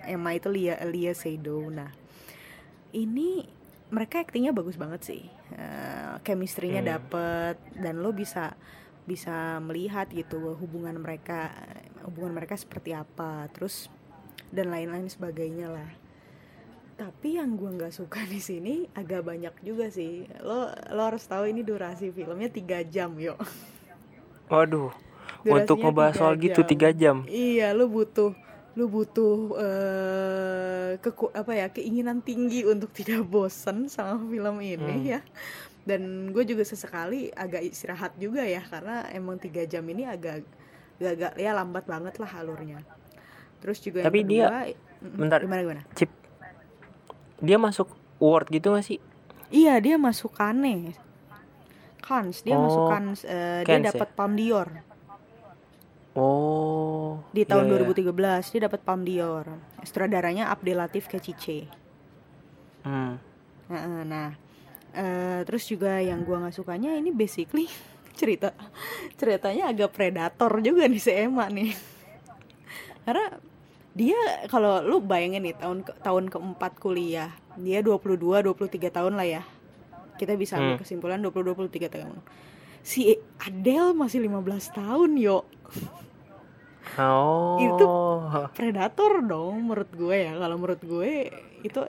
Emma 0.10 0.30
itu 0.34 0.48
Lia 0.50 0.76
Lia 0.86 1.14
Seydoux. 1.14 1.70
Nah 1.70 1.92
ini 2.94 3.46
mereka 3.88 4.26
aktingnya 4.26 4.52
bagus 4.52 4.76
banget 4.76 5.02
sih. 5.06 5.24
Uh, 5.54 6.20
chemistry-nya 6.28 6.84
hmm. 6.84 6.92
dapet 6.92 7.56
dan 7.78 8.04
lo 8.04 8.12
bisa 8.12 8.54
bisa 9.08 9.64
melihat 9.64 10.12
gitu 10.12 10.60
hubungan 10.60 11.00
mereka 11.00 11.56
hubungan 12.04 12.36
mereka 12.36 12.60
seperti 12.60 12.92
apa 12.92 13.48
terus 13.56 13.88
dan 14.52 14.68
lain-lain 14.68 15.08
sebagainya 15.08 15.72
lah 15.72 15.90
tapi 16.98 17.38
yang 17.38 17.54
gue 17.54 17.70
nggak 17.78 17.94
suka 17.94 18.26
di 18.26 18.42
sini 18.42 18.90
agak 18.98 19.22
banyak 19.22 19.54
juga 19.62 19.94
sih. 19.94 20.26
Lo 20.42 20.74
lo 20.90 21.02
harus 21.06 21.22
tahu 21.30 21.46
ini 21.46 21.62
durasi 21.62 22.10
filmnya 22.10 22.50
tiga 22.50 22.82
jam 22.82 23.14
yo. 23.22 23.38
Waduh 24.50 24.90
Durasinya 25.46 25.54
untuk 25.62 25.78
ngebahas 25.86 26.16
soal 26.18 26.34
gitu 26.42 26.66
tiga 26.66 26.90
jam? 26.90 27.22
Iya 27.30 27.78
lo 27.78 27.86
butuh 27.86 28.34
lo 28.78 28.86
butuh 28.90 29.58
uh, 29.58 30.92
keku 31.02 31.30
apa 31.34 31.52
ya 31.54 31.68
keinginan 31.70 32.22
tinggi 32.22 32.66
untuk 32.66 32.90
tidak 32.94 33.26
bosan 33.30 33.86
sama 33.90 34.18
film 34.18 34.58
ini 34.66 34.96
hmm. 34.98 35.06
ya. 35.06 35.22
Dan 35.88 36.34
gue 36.34 36.44
juga 36.44 36.66
sesekali 36.66 37.30
agak 37.32 37.62
istirahat 37.64 38.18
juga 38.18 38.42
ya 38.44 38.60
karena 38.66 39.06
emang 39.14 39.38
tiga 39.38 39.64
jam 39.70 39.86
ini 39.86 40.04
agak 40.10 40.44
agak 40.98 41.38
ya 41.38 41.54
lambat 41.54 41.86
banget 41.86 42.18
lah 42.18 42.32
alurnya. 42.42 42.82
Terus 43.62 43.78
juga 43.86 44.02
tapi 44.02 44.26
yang 44.26 44.30
kedua, 44.30 44.60
dia 44.66 45.08
bentar 45.14 45.40
gimana 45.46 45.62
gimana? 45.62 45.84
Cip 45.94 46.17
dia 47.42 47.58
masuk 47.62 47.94
award 48.18 48.50
gitu 48.50 48.74
gak 48.74 48.86
sih 48.86 49.00
iya 49.54 49.78
dia 49.78 49.96
masuk 49.96 50.34
kane 50.34 50.98
Kans 52.02 52.40
dia 52.40 52.56
oh, 52.56 52.64
masuk 52.64 52.84
Kans 52.88 53.20
uh, 53.28 53.62
dia 53.68 53.80
dapat 53.84 54.10
ya? 54.10 54.16
Palm 54.16 54.34
Dior 54.40 54.70
oh 56.18 57.22
di 57.36 57.44
tahun 57.46 57.70
yeah, 57.70 57.84
2013 57.84 58.10
yeah. 58.10 58.40
dia 58.42 58.62
dapat 58.70 58.80
Palm 58.82 59.02
Dior 59.06 59.46
sutradaranya 59.84 60.50
Abdel 60.50 60.82
Latif 60.82 61.12
Kecice 61.12 61.68
hmm. 62.88 63.14
nah, 63.70 64.02
nah 64.08 64.30
uh, 64.96 65.40
terus 65.46 65.68
juga 65.70 66.02
yang 66.02 66.26
gua 66.26 66.48
nggak 66.48 66.56
sukanya 66.58 66.96
ini 66.98 67.14
basically 67.14 67.70
cerita 68.20 68.56
ceritanya 69.14 69.70
agak 69.70 69.94
predator 69.94 70.52
juga 70.64 70.90
nih 70.90 71.02
si 71.02 71.14
Emma 71.14 71.46
nih 71.54 71.76
karena 73.06 73.40
dia 73.98 74.46
kalau 74.46 74.86
lu 74.86 75.02
bayangin 75.02 75.42
nih 75.42 75.58
tahun 75.58 75.82
ke, 75.82 75.92
tahun 76.06 76.30
keempat 76.30 76.78
kuliah 76.78 77.34
dia 77.58 77.82
22 77.82 78.46
23 78.46 78.94
tahun 78.94 79.18
lah 79.18 79.26
ya 79.26 79.42
kita 80.22 80.38
bisa 80.38 80.62
ambil 80.62 80.78
hmm. 80.78 80.82
kesimpulan 80.86 81.20
20 81.26 81.34
23 81.34 81.90
tahun 81.90 82.22
si 82.86 83.18
Adele 83.42 83.98
masih 83.98 84.22
15 84.22 84.78
tahun 84.78 85.12
yo 85.18 85.50
Oh. 86.98 87.60
itu 87.62 87.94
predator 88.58 89.22
dong 89.22 89.70
menurut 89.70 89.92
gue 89.92 90.18
ya 90.18 90.34
kalau 90.40 90.56
menurut 90.58 90.82
gue 90.82 91.30
itu 91.62 91.80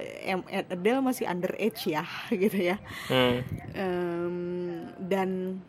Adele 0.52 1.00
masih 1.00 1.24
underage 1.30 1.88
ya 1.88 2.04
gitu 2.42 2.58
ya 2.74 2.76
hmm. 3.08 3.36
um, 3.78 4.36
dan 5.00 5.62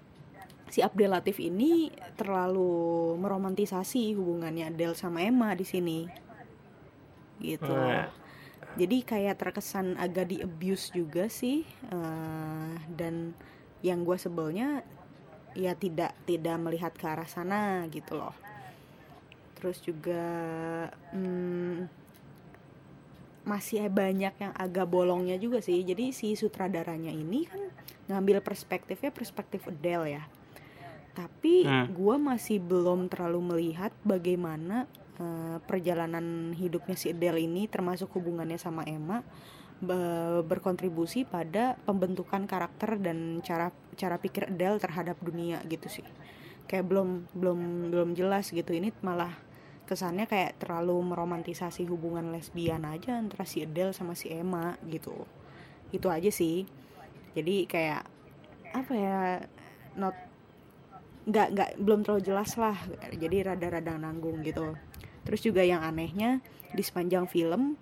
si 0.67 0.81
Abdel 0.83 1.13
Latif 1.13 1.39
ini 1.39 1.93
terlalu 2.17 3.15
meromantisasi 3.21 4.17
hubungannya 4.17 4.69
Adele 4.69 4.97
sama 4.97 5.23
Emma 5.23 5.53
di 5.53 5.63
sini 5.63 6.28
gitu 7.39 7.71
nah. 7.71 8.11
jadi 8.75 8.97
kayak 9.03 9.39
terkesan 9.39 9.95
agak 9.95 10.29
di 10.29 10.37
abuse 10.43 10.91
juga 10.93 11.31
sih 11.31 11.63
uh, 11.91 12.75
dan 12.93 13.33
yang 13.79 14.03
gue 14.03 14.19
sebelnya 14.19 14.83
ya 15.57 15.73
tidak 15.73 16.13
tidak 16.27 16.55
melihat 16.61 16.93
ke 16.93 17.05
arah 17.07 17.25
sana 17.25 17.87
gitu 17.89 18.19
loh 18.19 18.35
terus 19.59 19.83
juga 19.83 20.23
hmm, 21.11 21.89
masih 23.43 23.89
banyak 23.89 24.35
yang 24.39 24.53
agak 24.55 24.87
bolongnya 24.87 25.35
juga 25.35 25.59
sih 25.59 25.81
jadi 25.81 26.13
si 26.13 26.37
sutradaranya 26.37 27.11
ini 27.11 27.49
kan 27.49 27.61
ngambil 28.09 28.45
perspektifnya 28.45 29.09
perspektif 29.09 29.65
Adele 29.67 30.21
ya 30.21 30.23
tapi 31.17 31.67
hmm. 31.67 31.91
gue 31.91 32.15
masih 32.15 32.63
belum 32.63 33.11
terlalu 33.11 33.41
melihat 33.41 33.91
bagaimana 34.07 34.87
Eh, 35.19 35.57
perjalanan 35.67 36.55
hidupnya 36.55 36.95
si 36.95 37.11
Adele 37.11 37.43
ini 37.43 37.67
termasuk 37.67 38.07
hubungannya 38.15 38.55
sama 38.55 38.87
Emma 38.87 39.19
berkontribusi 40.43 41.27
pada 41.27 41.75
pembentukan 41.83 42.43
karakter 42.47 42.99
dan 42.99 43.39
cara 43.43 43.71
cara 43.99 44.15
pikir 44.15 44.47
Adele 44.47 44.79
terhadap 44.79 45.19
dunia 45.19 45.59
gitu 45.67 45.91
sih. 45.91 46.07
Kayak 46.71 46.87
belum 46.87 47.09
belum 47.35 47.59
belum 47.91 48.09
jelas 48.15 48.47
gitu. 48.55 48.71
Ini 48.71 48.95
malah 49.03 49.35
kesannya 49.91 50.23
kayak 50.23 50.55
terlalu 50.63 51.11
meromantisasi 51.11 51.83
hubungan 51.91 52.31
lesbian 52.31 52.87
aja 52.87 53.19
antara 53.19 53.43
si 53.43 53.67
Adele 53.67 53.91
sama 53.91 54.15
si 54.15 54.31
Emma 54.31 54.79
gitu. 54.87 55.27
Itu 55.91 56.07
aja 56.07 56.31
sih. 56.31 56.63
Jadi 57.35 57.67
kayak 57.67 58.07
apa 58.71 58.93
ya 58.95 59.19
not 59.99 60.15
nggak 61.27 61.47
nggak 61.51 61.69
belum 61.83 62.07
terlalu 62.07 62.23
jelas 62.23 62.55
lah. 62.55 62.79
Jadi 63.11 63.43
rada-rada 63.43 63.99
nanggung 63.99 64.39
gitu 64.47 64.79
terus 65.29 65.45
juga 65.45 65.61
yang 65.61 65.85
anehnya 65.85 66.41
di 66.73 66.81
sepanjang 66.81 67.29
film 67.29 67.77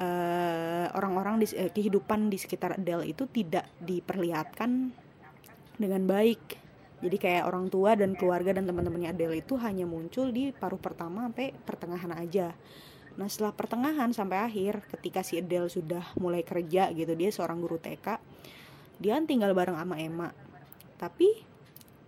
uh, 0.00 0.86
orang-orang 0.96 1.44
di 1.44 1.46
uh, 1.60 1.68
kehidupan 1.68 2.32
di 2.32 2.40
sekitar 2.40 2.80
Adele 2.80 3.12
itu 3.12 3.28
tidak 3.28 3.68
diperlihatkan 3.84 4.88
dengan 5.76 6.02
baik. 6.08 6.56
Jadi 7.04 7.16
kayak 7.20 7.44
orang 7.48 7.68
tua 7.68 7.96
dan 7.96 8.16
keluarga 8.16 8.56
dan 8.56 8.64
teman-temannya 8.64 9.12
Adele 9.12 9.44
itu 9.44 9.60
hanya 9.60 9.84
muncul 9.84 10.32
di 10.32 10.56
paruh 10.56 10.80
pertama 10.80 11.28
sampai 11.28 11.52
pertengahan 11.52 12.16
aja. 12.16 12.56
Nah 13.20 13.28
setelah 13.28 13.52
pertengahan 13.52 14.12
sampai 14.16 14.40
akhir 14.40 14.88
ketika 14.96 15.20
si 15.20 15.36
Adele 15.36 15.68
sudah 15.68 16.04
mulai 16.16 16.40
kerja 16.40 16.88
gitu 16.96 17.12
dia 17.12 17.28
seorang 17.28 17.60
guru 17.60 17.76
TK 17.76 18.16
dia 19.00 19.16
kan 19.16 19.24
tinggal 19.28 19.52
bareng 19.52 19.76
sama 19.76 19.96
Emma. 20.00 20.28
Tapi 20.96 21.49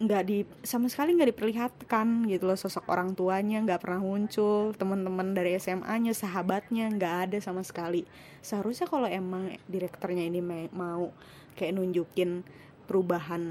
nggak 0.02 0.22
di 0.26 0.42
sama 0.66 0.90
sekali 0.90 1.14
nggak 1.14 1.30
diperlihatkan 1.30 2.26
gitu 2.26 2.50
loh 2.50 2.58
sosok 2.58 2.90
orang 2.90 3.14
tuanya 3.14 3.62
nggak 3.62 3.86
pernah 3.86 4.02
muncul 4.02 4.74
teman-teman 4.74 5.30
dari 5.30 5.54
SMA-nya 5.62 6.10
sahabatnya 6.10 6.90
nggak 6.90 7.14
ada 7.30 7.38
sama 7.38 7.62
sekali. 7.62 8.02
Seharusnya 8.42 8.90
kalau 8.90 9.06
emang 9.06 9.54
direkturnya 9.70 10.26
ini 10.26 10.42
mau 10.74 11.14
kayak 11.54 11.78
nunjukin 11.78 12.42
perubahan 12.90 13.42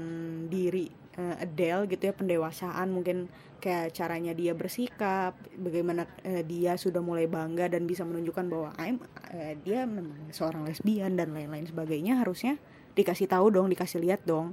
diri 0.52 0.92
uh, 1.16 1.40
Adele 1.40 1.88
gitu 1.88 2.12
ya 2.12 2.14
pendewasaan 2.14 2.88
mungkin 2.92 3.32
kayak 3.62 3.94
caranya 3.96 4.36
dia 4.36 4.52
bersikap 4.52 5.32
bagaimana 5.56 6.04
uh, 6.28 6.42
dia 6.44 6.76
sudah 6.76 7.00
mulai 7.00 7.24
bangga 7.24 7.72
dan 7.72 7.88
bisa 7.88 8.04
menunjukkan 8.04 8.44
bahwa 8.52 8.70
I'm 8.76 9.00
uh, 9.32 9.54
dia 9.64 9.88
memang 9.88 10.28
seorang 10.34 10.68
lesbian 10.68 11.16
dan 11.16 11.32
lain-lain 11.32 11.64
sebagainya 11.64 12.20
harusnya 12.20 12.60
dikasih 12.92 13.24
tahu 13.30 13.48
dong 13.48 13.72
dikasih 13.72 14.04
lihat 14.04 14.20
dong 14.28 14.52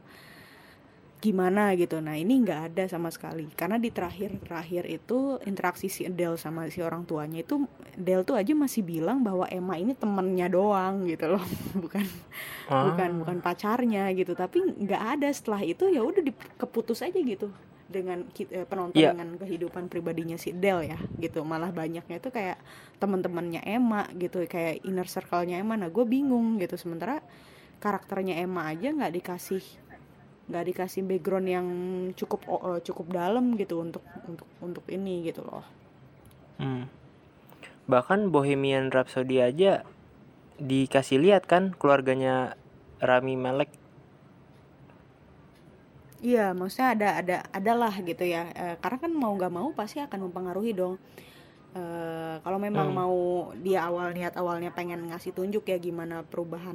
gimana 1.20 1.76
gitu. 1.76 2.00
Nah 2.00 2.16
ini 2.16 2.40
nggak 2.40 2.72
ada 2.72 2.84
sama 2.88 3.12
sekali. 3.12 3.52
Karena 3.52 3.76
di 3.76 3.92
terakhir 3.92 4.40
terakhir 4.40 4.88
itu 4.88 5.36
interaksi 5.44 5.92
si 5.92 6.08
Adele 6.08 6.40
sama 6.40 6.72
si 6.72 6.80
orang 6.80 7.04
tuanya 7.04 7.44
itu 7.44 7.68
Adele 8.00 8.24
tuh 8.24 8.40
aja 8.40 8.56
masih 8.56 8.88
bilang 8.88 9.20
bahwa 9.20 9.44
Emma 9.52 9.76
ini 9.76 9.92
temennya 9.92 10.48
doang 10.48 11.04
gitu 11.06 11.36
loh. 11.36 11.44
Bukan 11.84 12.08
Ah. 12.70 12.86
bukan 12.94 13.20
bukan 13.20 13.38
pacarnya 13.42 14.08
gitu. 14.16 14.32
Tapi 14.32 14.62
nggak 14.80 15.04
ada. 15.20 15.28
Setelah 15.28 15.60
itu 15.66 15.90
ya 15.90 16.06
udah 16.06 16.24
keputus 16.56 17.04
aja 17.04 17.18
gitu. 17.20 17.52
Dengan 17.90 18.22
eh, 18.38 18.64
penonton 18.70 18.94
Iya. 18.96 19.18
dengan 19.18 19.34
kehidupan 19.36 19.90
pribadinya 19.90 20.38
si 20.38 20.54
Adele 20.56 20.94
ya 20.94 21.00
gitu. 21.20 21.42
Malah 21.44 21.74
banyaknya 21.74 22.22
itu 22.22 22.30
kayak 22.32 22.62
teman-temannya 23.02 23.60
Emma 23.66 24.08
gitu. 24.16 24.46
Kayak 24.46 24.86
inner 24.88 25.10
circle-nya 25.10 25.60
Emma. 25.60 25.76
Nah 25.76 25.90
gue 25.90 26.06
bingung 26.06 26.62
gitu. 26.62 26.78
Sementara 26.78 27.20
karakternya 27.82 28.38
Emma 28.40 28.70
aja 28.70 28.94
nggak 28.94 29.14
dikasih 29.18 29.64
nggak 30.50 30.66
dikasih 30.74 31.02
background 31.06 31.48
yang 31.48 31.68
cukup 32.20 32.42
eh, 32.50 32.80
cukup 32.88 33.08
dalam 33.14 33.54
gitu 33.62 33.76
untuk 33.86 34.04
untuk 34.30 34.50
untuk 34.62 34.86
ini 34.90 35.24
gitu 35.30 35.42
loh 35.46 35.64
Hmm. 36.60 36.92
Bahkan 37.88 38.30
Bohemian 38.36 38.92
Rhapsody 38.92 39.40
aja 39.40 39.88
dikasih 40.60 41.24
lihat 41.24 41.48
kan 41.48 41.72
keluarganya 41.80 42.60
Rami 43.00 43.40
Malek. 43.40 43.72
Iya, 46.20 46.52
maksudnya 46.52 46.88
ada 46.96 47.10
ada 47.24 47.38
adalah 47.56 47.94
gitu 48.04 48.28
ya. 48.28 48.52
Eh, 48.52 48.76
karena 48.84 48.98
kan 49.00 49.12
mau 49.16 49.32
nggak 49.40 49.54
mau 49.56 49.72
pasti 49.72 50.04
akan 50.04 50.28
mempengaruhi 50.28 50.76
dong. 50.76 51.00
Eh, 51.70 52.36
kalau 52.42 52.58
memang 52.58 52.90
Hmm. 52.90 52.98
mau 52.98 53.18
dia 53.62 53.86
awal 53.86 54.10
niat 54.10 54.34
awalnya 54.34 54.74
pengen 54.74 55.06
ngasih 55.06 55.38
tunjuk 55.38 55.70
ya 55.70 55.78
gimana 55.78 56.26
perubahan 56.26 56.74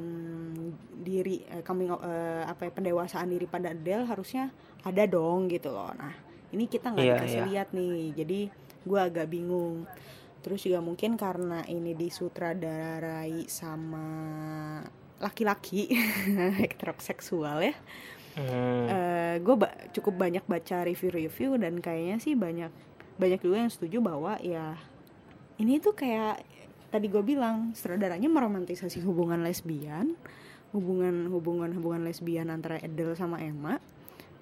diri 1.03 1.43
eh, 1.51 1.59
coming 1.67 1.91
eh, 1.91 2.43
apa 2.47 2.67
ya 2.67 2.71
pendewasaan 2.71 3.27
diri 3.27 3.43
pada 3.43 3.75
Adele 3.75 4.07
harusnya 4.07 4.55
ada 4.87 5.03
dong 5.03 5.51
gitu 5.51 5.75
loh. 5.75 5.91
Nah, 5.99 6.15
ini 6.55 6.71
kita 6.71 6.95
nggak 6.95 7.03
Iya, 7.03 7.15
dikasih 7.19 7.41
iya. 7.43 7.47
lihat 7.51 7.67
nih. 7.75 8.01
Jadi 8.15 8.39
gua 8.87 9.11
agak 9.11 9.27
bingung. 9.27 9.83
Terus 10.39 10.63
juga 10.63 10.79
mungkin 10.79 11.19
karena 11.19 11.67
ini 11.67 11.91
disutradarai 11.91 13.51
sama 13.51 14.07
laki-laki 15.19 15.91
heteroseksual 16.63 17.59
ya 17.63 17.75
Hmm. 18.35 19.39
gue 19.39 19.55
cukup 19.95 20.19
banyak 20.19 20.43
baca 20.43 20.83
review-review 20.83 21.55
dan 21.55 21.79
kayaknya 21.79 22.19
sih 22.19 22.35
banyak 22.35 22.67
banyak 23.15 23.39
juga 23.39 23.55
yang 23.63 23.71
setuju 23.71 24.03
bahwa 24.03 24.35
ya 24.43 24.75
ini 25.55 25.79
tuh 25.79 25.95
kayak 25.95 26.43
tadi 26.91 27.07
gue 27.07 27.23
bilang 27.23 27.71
sutradaranya 27.75 28.27
meromantisasi 28.27 29.03
hubungan 29.03 29.43
lesbian 29.43 30.15
hubungan 30.75 31.31
hubungan 31.31 31.71
hubungan 31.71 32.03
lesbian 32.03 32.51
antara 32.51 32.75
Adele 32.83 33.15
sama 33.15 33.39
Emma 33.39 33.79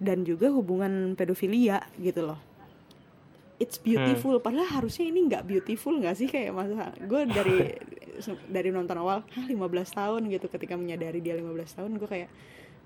dan 0.01 0.25
juga 0.25 0.49
hubungan 0.49 1.13
pedofilia 1.13 1.85
gitu 2.01 2.33
loh. 2.33 2.39
It's 3.61 3.77
beautiful. 3.77 4.41
Padahal 4.41 4.81
harusnya 4.81 5.05
ini 5.07 5.29
nggak 5.29 5.45
beautiful 5.45 5.93
nggak 5.95 6.17
sih? 6.17 6.27
Kayak 6.27 6.57
masa 6.57 6.91
gue 6.97 7.21
dari 7.29 7.57
dari 8.55 8.69
nonton 8.73 8.97
awal 8.97 9.21
"Hah, 9.23 9.45
15 9.45 9.53
tahun 9.93 10.21
gitu. 10.33 10.49
Ketika 10.49 10.73
menyadari 10.73 11.21
dia 11.21 11.37
15 11.37 11.77
tahun 11.77 11.91
gue 12.01 12.09
kayak 12.09 12.29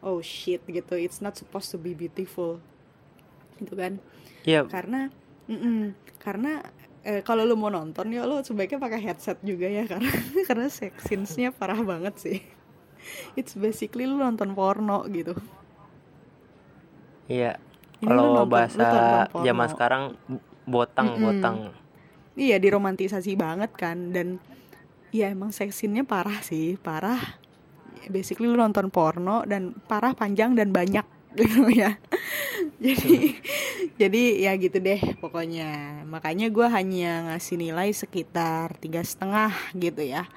oh 0.04 0.20
shit 0.20 0.62
gitu. 0.68 0.94
It's 1.00 1.24
not 1.24 1.40
supposed 1.40 1.72
to 1.72 1.80
be 1.80 1.96
beautiful. 1.96 2.60
Gitu 3.58 3.74
kan? 3.74 3.98
Iya, 4.46 4.68
karena 4.70 5.10
mm-mm, 5.48 5.96
karena 6.20 6.62
eh, 7.04 7.24
kalau 7.24 7.48
lu 7.48 7.56
mau 7.56 7.72
nonton 7.72 8.12
ya 8.12 8.28
lu 8.28 8.40
sebaiknya 8.44 8.80
pakai 8.80 9.00
headset 9.00 9.38
juga 9.42 9.68
ya 9.68 9.88
karena 9.92 10.12
karena 10.48 10.68
sex 10.68 11.08
scenes-nya 11.08 11.56
parah 11.56 11.80
banget 11.82 12.16
sih 12.20 12.40
it's 13.40 13.56
basically 13.56 14.04
lu 14.04 14.20
nonton 14.20 14.52
porno 14.54 15.08
gitu 15.08 15.36
iya. 17.28 17.60
Kalau 17.98 18.46
bahasa 18.46 19.26
zaman 19.34 19.68
sekarang 19.74 20.04
botang, 20.70 21.18
Mm-mm. 21.18 21.24
botang. 21.26 21.56
Iya 22.38 22.62
diromantisasi 22.62 23.34
banget 23.34 23.74
kan 23.74 24.14
dan 24.14 24.38
ya 25.10 25.34
emang 25.34 25.50
sex 25.50 25.82
scene-nya 25.82 26.06
parah 26.06 26.46
sih 26.46 26.78
parah 26.78 27.18
basically 28.14 28.46
lu 28.46 28.54
nonton 28.54 28.94
porno 28.94 29.42
dan 29.50 29.74
parah 29.90 30.14
panjang 30.14 30.54
dan 30.54 30.70
banyak 30.70 31.02
gitu 31.44 31.70
ya. 31.70 31.98
Jadi 32.84 33.34
jadi 33.98 34.24
ya 34.46 34.54
gitu 34.58 34.78
deh 34.78 35.02
pokoknya. 35.18 36.04
Makanya 36.06 36.54
gue 36.54 36.68
hanya 36.70 37.34
ngasih 37.34 37.58
nilai 37.58 37.90
sekitar 37.90 38.78
tiga 38.78 39.02
setengah 39.02 39.50
gitu 39.74 40.06
ya. 40.06 40.30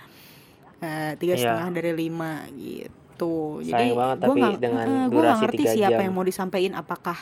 Eh, 0.81 1.13
tiga 1.21 1.37
Iya. 1.37 1.41
setengah 1.45 1.69
dari 1.77 1.93
lima 1.93 2.49
gitu. 2.57 3.61
Jadi 3.61 3.93
gue 3.93 4.35
nggak 4.41 4.57
eh, 4.65 5.07
gua 5.13 5.21
nggak 5.21 5.39
ngerti 5.45 5.65
siapa 5.69 6.01
jam. 6.01 6.05
yang 6.09 6.15
mau 6.17 6.25
disampaikan. 6.25 6.81
Apakah 6.81 7.19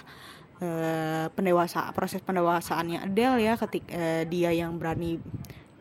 eh, 0.62 1.26
pendewasa 1.34 1.90
proses 1.90 2.22
pendewasaannya 2.22 3.02
Adele 3.02 3.42
ya 3.42 3.54
ketika 3.58 3.90
eh, 3.90 4.22
dia 4.30 4.54
yang 4.54 4.78
berani 4.78 5.18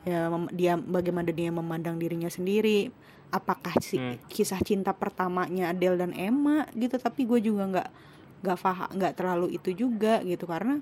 ya, 0.02 0.34
dia 0.50 0.74
bagaimana 0.82 1.30
dia 1.30 1.54
memandang 1.54 2.02
dirinya 2.02 2.32
sendiri 2.34 2.90
apakah 3.30 3.76
si 3.84 4.00
Hmm. 4.00 4.16
kisah 4.32 4.60
cinta 4.64 4.96
pertamanya 4.96 5.76
Adele 5.76 6.00
dan 6.00 6.12
Emma 6.16 6.64
gitu 6.72 6.96
tapi 6.96 7.28
gue 7.28 7.44
juga 7.44 7.68
nggak 7.68 7.90
nggak 8.38 8.60
paham 8.62 8.90
nggak 8.96 9.14
terlalu 9.18 9.48
itu 9.56 9.70
juga 9.76 10.24
gitu. 10.24 10.48
Karena 10.48 10.80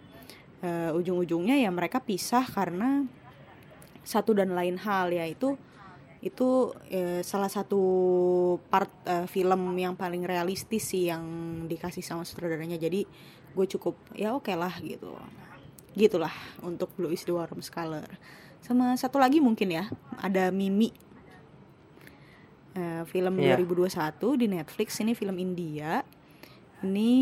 eh, 0.62 0.92
ujung-ujungnya 0.94 1.58
ya 1.62 1.70
mereka 1.74 2.02
pisah 2.02 2.46
karena 2.46 3.06
satu 4.06 4.38
dan 4.38 4.54
lain 4.54 4.78
hal 4.78 5.10
yaitu 5.10 5.58
itu 6.22 6.74
eh, 6.90 7.22
salah 7.22 7.50
satu 7.50 7.82
part 8.70 8.90
eh, 9.06 9.26
film 9.30 9.74
yang 9.78 9.94
paling 9.98 10.26
realistis 10.26 10.90
sih 10.90 11.10
yang 11.10 11.26
dikasih 11.66 12.02
sama 12.06 12.26
sutradaranya. 12.26 12.78
Jadi 12.78 13.06
gue 13.56 13.66
cukup 13.78 13.96
ya 14.14 14.34
oke 14.34 14.54
lah 14.54 14.74
gitu. 14.82 15.14
Gitulah 15.96 16.34
untuk 16.62 16.92
Blue 17.00 17.10
is 17.10 17.24
the 17.24 17.34
Warm 17.34 17.64
Color 17.64 18.10
sama 18.66 18.98
satu 18.98 19.22
lagi 19.22 19.38
mungkin 19.38 19.70
ya 19.70 19.86
ada 20.18 20.50
Mimi 20.50 20.90
Eh, 22.76 23.08
film 23.08 23.40
Iya. 23.40 23.56
2021 23.56 24.36
di 24.36 24.52
Netflix 24.52 25.00
ini 25.00 25.16
film 25.16 25.40
India. 25.40 26.04
Ini 26.84 27.14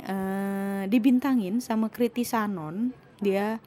eh, 0.00 0.82
dibintangin 0.88 1.60
sama 1.60 1.92
Kriti 1.92 2.24
Sanon. 2.24 2.88
Dia 3.20 3.60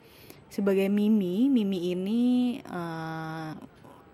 sebagai 0.50 0.90
Mimi. 0.90 1.46
Mimi 1.46 1.94
ini 1.94 2.22
eh, 2.58 3.54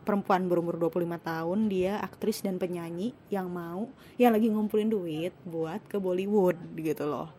perempuan 0.04 0.52
berumur 0.52 0.76
25 0.76 1.16
tahun. 1.24 1.60
Dia 1.72 2.04
aktris 2.04 2.44
dan 2.44 2.60
penyanyi 2.60 3.16
yang 3.32 3.48
mau 3.48 3.88
yang 4.20 4.36
lagi 4.36 4.52
ngumpulin 4.52 4.92
duit 4.92 5.32
buat 5.48 5.80
ke 5.88 6.04
Bollywood 6.04 6.60
gitu 6.76 7.08
loh. 7.08 7.32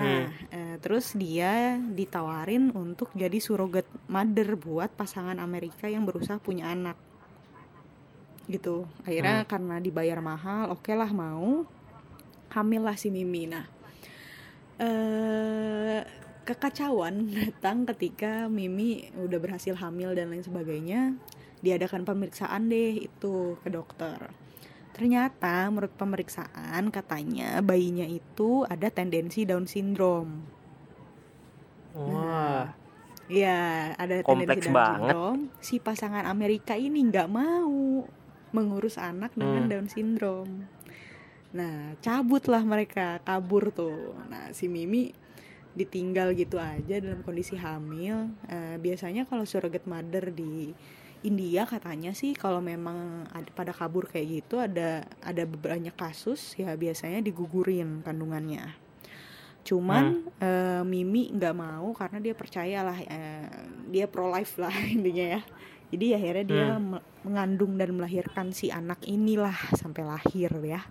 Nah 0.00 0.32
eh, 0.48 0.80
terus 0.80 1.12
dia 1.12 1.76
ditawarin 1.76 2.72
untuk 2.72 3.12
jadi 3.12 3.36
surrogate 3.36 3.88
mother 4.08 4.56
buat 4.56 4.96
pasangan 4.96 5.36
Amerika 5.36 5.92
yang 5.92 6.08
berusaha 6.08 6.40
punya 6.40 6.72
anak 6.72 7.07
gitu. 8.48 8.88
Akhirnya 9.04 9.44
karena 9.44 9.76
dibayar 9.78 10.18
mahal 10.24 10.72
oke 10.72 10.90
lah 10.96 11.12
mau 11.12 11.68
hamil 12.52 12.82
lah 12.82 12.96
si 12.96 13.12
Mimi. 13.12 13.44
Nah 13.46 13.64
eh 14.80 16.00
kekacauan 16.48 17.28
datang 17.36 17.84
ketika 17.94 18.48
Mimi 18.48 19.12
udah 19.20 19.38
berhasil 19.38 19.76
hamil 19.76 20.16
dan 20.16 20.32
lain 20.32 20.42
sebagainya 20.42 21.12
diadakan 21.60 22.08
pemeriksaan 22.08 22.72
deh 22.72 23.04
itu 23.04 23.60
ke 23.60 23.68
dokter. 23.68 24.32
Ternyata 24.96 25.70
menurut 25.70 25.94
pemeriksaan 25.94 26.90
katanya 26.90 27.62
bayinya 27.62 28.06
itu 28.08 28.66
ada 28.66 28.90
tendensi 28.90 29.46
Down 29.46 29.70
syndrome. 29.70 30.42
Wah, 31.94 32.74
Iya, 33.28 33.92
ada 33.94 34.24
Kompleks 34.24 34.64
tendensi 34.64 34.68
Down 34.72 34.74
banget. 34.74 35.14
syndrome. 35.14 35.42
Si 35.60 35.76
pasangan 35.78 36.24
Amerika 36.26 36.74
ini 36.74 37.04
nggak 37.04 37.28
mau 37.28 38.08
mengurus 38.52 38.96
anak 38.96 39.34
dengan 39.34 39.66
Hmm. 39.66 39.70
Down 39.70 39.86
syndrome. 39.88 40.68
Nah, 41.52 41.96
cabutlah 42.04 42.60
mereka, 42.60 43.24
kabur 43.24 43.72
tuh. 43.72 44.12
Nah, 44.28 44.52
si 44.52 44.68
Mimi 44.68 45.12
ditinggal 45.72 46.34
gitu 46.34 46.58
aja 46.58 46.98
dalam 46.98 47.22
kondisi 47.22 47.54
hamil. 47.54 48.34
Eh, 48.50 48.76
biasanya 48.82 49.24
kalau 49.24 49.46
surrogate 49.46 49.86
mother 49.86 50.34
di 50.34 50.74
India 51.26 51.66
katanya 51.66 52.14
sih 52.14 52.30
kalau 52.38 52.62
memang 52.62 53.26
ada 53.34 53.50
pada 53.50 53.74
kabur 53.74 54.06
kayak 54.06 54.26
gitu 54.38 54.62
ada 54.62 55.02
ada 55.18 55.42
banyak 55.50 55.90
kasus 55.98 56.54
ya 56.54 56.78
biasanya 56.78 57.18
digugurin 57.22 58.06
kandungannya. 58.06 58.74
Cuman 59.66 60.30
eh, 60.38 60.82
Mimi 60.86 61.30
nggak 61.34 61.54
mau 61.58 61.90
karena 61.94 62.18
dia 62.22 62.34
percayalah 62.38 62.98
eh, 63.02 63.50
dia 63.90 64.06
pro 64.06 64.30
life 64.30 64.58
lah 64.62 64.74
intinya 64.94 65.38
ya. 65.38 65.42
Jadi 65.88 66.06
akhirnya 66.12 66.44
dia 66.44 66.66
me- 66.76 67.04
mengandung 67.22 67.74
dan 67.74 67.92
melahirkan 67.92 68.52
si 68.52 68.68
anak 68.68 69.00
inilah 69.02 69.56
sampai 69.72 70.04
lahir 70.04 70.52
ya. 70.60 70.84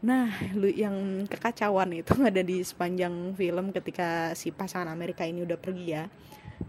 Nah, 0.00 0.28
lu 0.52 0.68
yang 0.68 1.24
kekacauan 1.24 1.92
itu 1.92 2.12
ada 2.28 2.40
di 2.40 2.60
sepanjang 2.60 3.32
film 3.32 3.72
ketika 3.72 4.32
si 4.32 4.48
pasangan 4.48 4.88
Amerika 4.88 5.24
ini 5.24 5.42
udah 5.42 5.56
pergi 5.56 5.86
ya. 5.86 6.04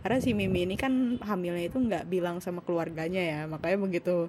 Karena 0.01 0.17
si 0.17 0.31
Mimi 0.31 0.63
ini 0.63 0.75
kan 0.75 0.91
hamilnya 1.19 1.67
itu 1.67 1.77
nggak 1.77 2.05
bilang 2.05 2.39
sama 2.39 2.59
keluarganya 2.59 3.21
ya, 3.21 3.39
makanya 3.45 3.77
begitu 3.79 4.27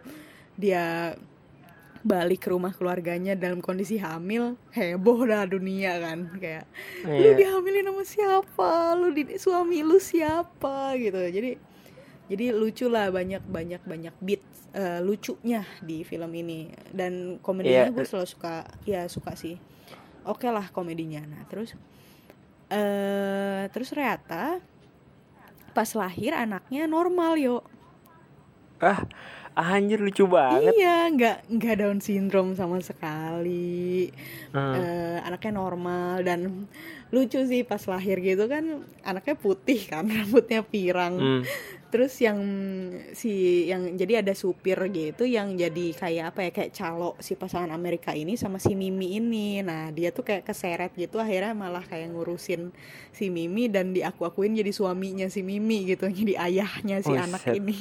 dia 0.54 1.16
balik 2.00 2.46
ke 2.46 2.48
rumah 2.48 2.70
keluarganya 2.70 3.34
dalam 3.34 3.58
kondisi 3.58 3.98
hamil 3.98 4.54
heboh 4.70 5.26
dah 5.26 5.42
dunia 5.42 5.98
kan 5.98 6.30
kayak 6.38 6.62
lu 7.02 7.10
Iya. 7.24 7.34
dihamilin 7.34 7.82
sama 7.82 8.04
siapa 8.06 8.70
lu 8.94 9.10
di 9.10 9.26
suami 9.34 9.82
lu 9.82 9.98
siapa 9.98 10.94
gitu 10.94 11.18
jadi 11.18 11.58
jadi 12.26 12.50
lucu 12.50 12.86
lah 12.86 13.08
banyak 13.08 13.42
banyak 13.46 13.82
banyak 13.82 14.14
beat 14.18 14.42
eh, 14.72 15.00
lucunya 15.00 15.62
di 15.80 16.02
film 16.02 16.30
ini. 16.30 16.68
Dan 16.90 17.38
komedinya 17.38 17.88
Iya. 17.88 17.94
gue 17.94 18.04
selalu 18.04 18.28
suka 18.28 18.54
ya 18.84 19.06
suka 19.06 19.32
sih. 19.34 19.56
Oke 20.26 20.50
lah 20.50 20.68
komedinya. 20.70 21.22
Nah 21.22 21.42
terus 21.46 21.72
eh 22.66 23.70
terus 23.70 23.88
ternyata 23.88 24.58
pas 25.70 25.86
lahir 25.94 26.34
anaknya 26.34 26.90
normal 26.90 27.38
yo. 27.38 27.62
Ah 28.82 29.06
anjir 29.56 30.02
lucu 30.02 30.28
banget. 30.28 30.74
Iya 30.76 31.08
nggak 31.08 31.36
nggak 31.48 31.74
down 31.80 31.98
syndrome 32.02 32.52
sama 32.52 32.76
sekali. 32.82 34.12
Hmm. 34.52 34.74
Eh, 34.76 35.18
anaknya 35.24 35.52
normal 35.56 36.20
dan 36.20 36.68
lucu 37.08 37.40
sih 37.46 37.64
pas 37.64 37.80
lahir 37.88 38.20
gitu 38.20 38.44
kan. 38.50 38.84
Anaknya 39.00 39.32
putih 39.38 39.80
kan 39.88 40.04
rambutnya 40.12 40.60
pirang. 40.60 41.14
Hmm. 41.16 41.42
Terus 41.86 42.18
yang 42.18 42.36
si 43.14 43.30
yang 43.64 43.94
jadi 43.94 44.18
ada 44.18 44.34
supir 44.34 44.74
gitu 44.90 45.22
yang 45.22 45.54
jadi 45.54 45.94
kayak 45.94 46.24
apa 46.34 46.40
ya 46.42 46.50
kayak 46.50 46.72
calo 46.72 47.14
si 47.18 47.32
pasangan 47.32 47.70
Amerika 47.70 48.10
ini 48.10 48.34
sama 48.34 48.58
si 48.58 48.74
Mimi 48.74 49.16
ini. 49.16 49.62
Nah 49.62 49.88
dia 49.90 50.10
tuh 50.10 50.22
kayak 50.22 50.42
keseret 50.44 50.90
gitu 50.92 51.16
akhirnya 51.16 51.54
malah 51.54 51.80
kayak 51.80 52.10
ngurusin 52.10 52.74
si 53.10 53.30
Mimi 53.30 53.66
dan 53.66 53.90
diaku-akuin 53.90 54.52
jadi 54.52 54.68
suaminya 54.68 55.26
si 55.26 55.40
Mimi 55.40 55.86
gitu 55.86 56.10
jadi 56.18 56.34
ayahnya 56.42 57.00
si 57.00 57.14
anak 57.14 57.42
Buset. 57.42 57.56
ini. 57.56 57.76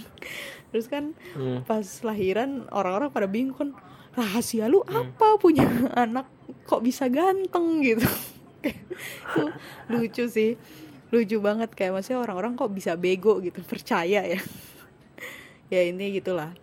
Terus 0.70 0.86
kan 0.86 1.18
Hmm. 1.34 1.64
pas 1.64 1.84
lahiran 2.02 2.70
orang-orang 2.70 3.10
pada 3.10 3.26
bingung 3.26 3.56
kan 3.56 3.70
rahasia 4.14 4.68
lu 4.68 4.86
apa 4.86 5.36
punya 5.36 5.66
anak? 5.98 6.30
Kok 6.64 6.82
bisa 6.82 7.10
ganteng? 7.10 7.82
gitu. 7.82 8.06
Itu 8.66 9.44
lucu 9.88 10.26
sih 10.26 10.56
lucu 11.16 11.40
banget 11.40 11.72
kayak 11.72 11.96
maksudnya 11.96 12.20
orang-orang 12.20 12.60
kok 12.60 12.68
bisa 12.70 13.00
bego 13.00 13.40
gitu 13.40 13.64
percaya 13.64 14.28
ya. 14.28 14.40
Ya 15.66 15.82
ini 15.82 16.14
gitulah. 16.14 16.54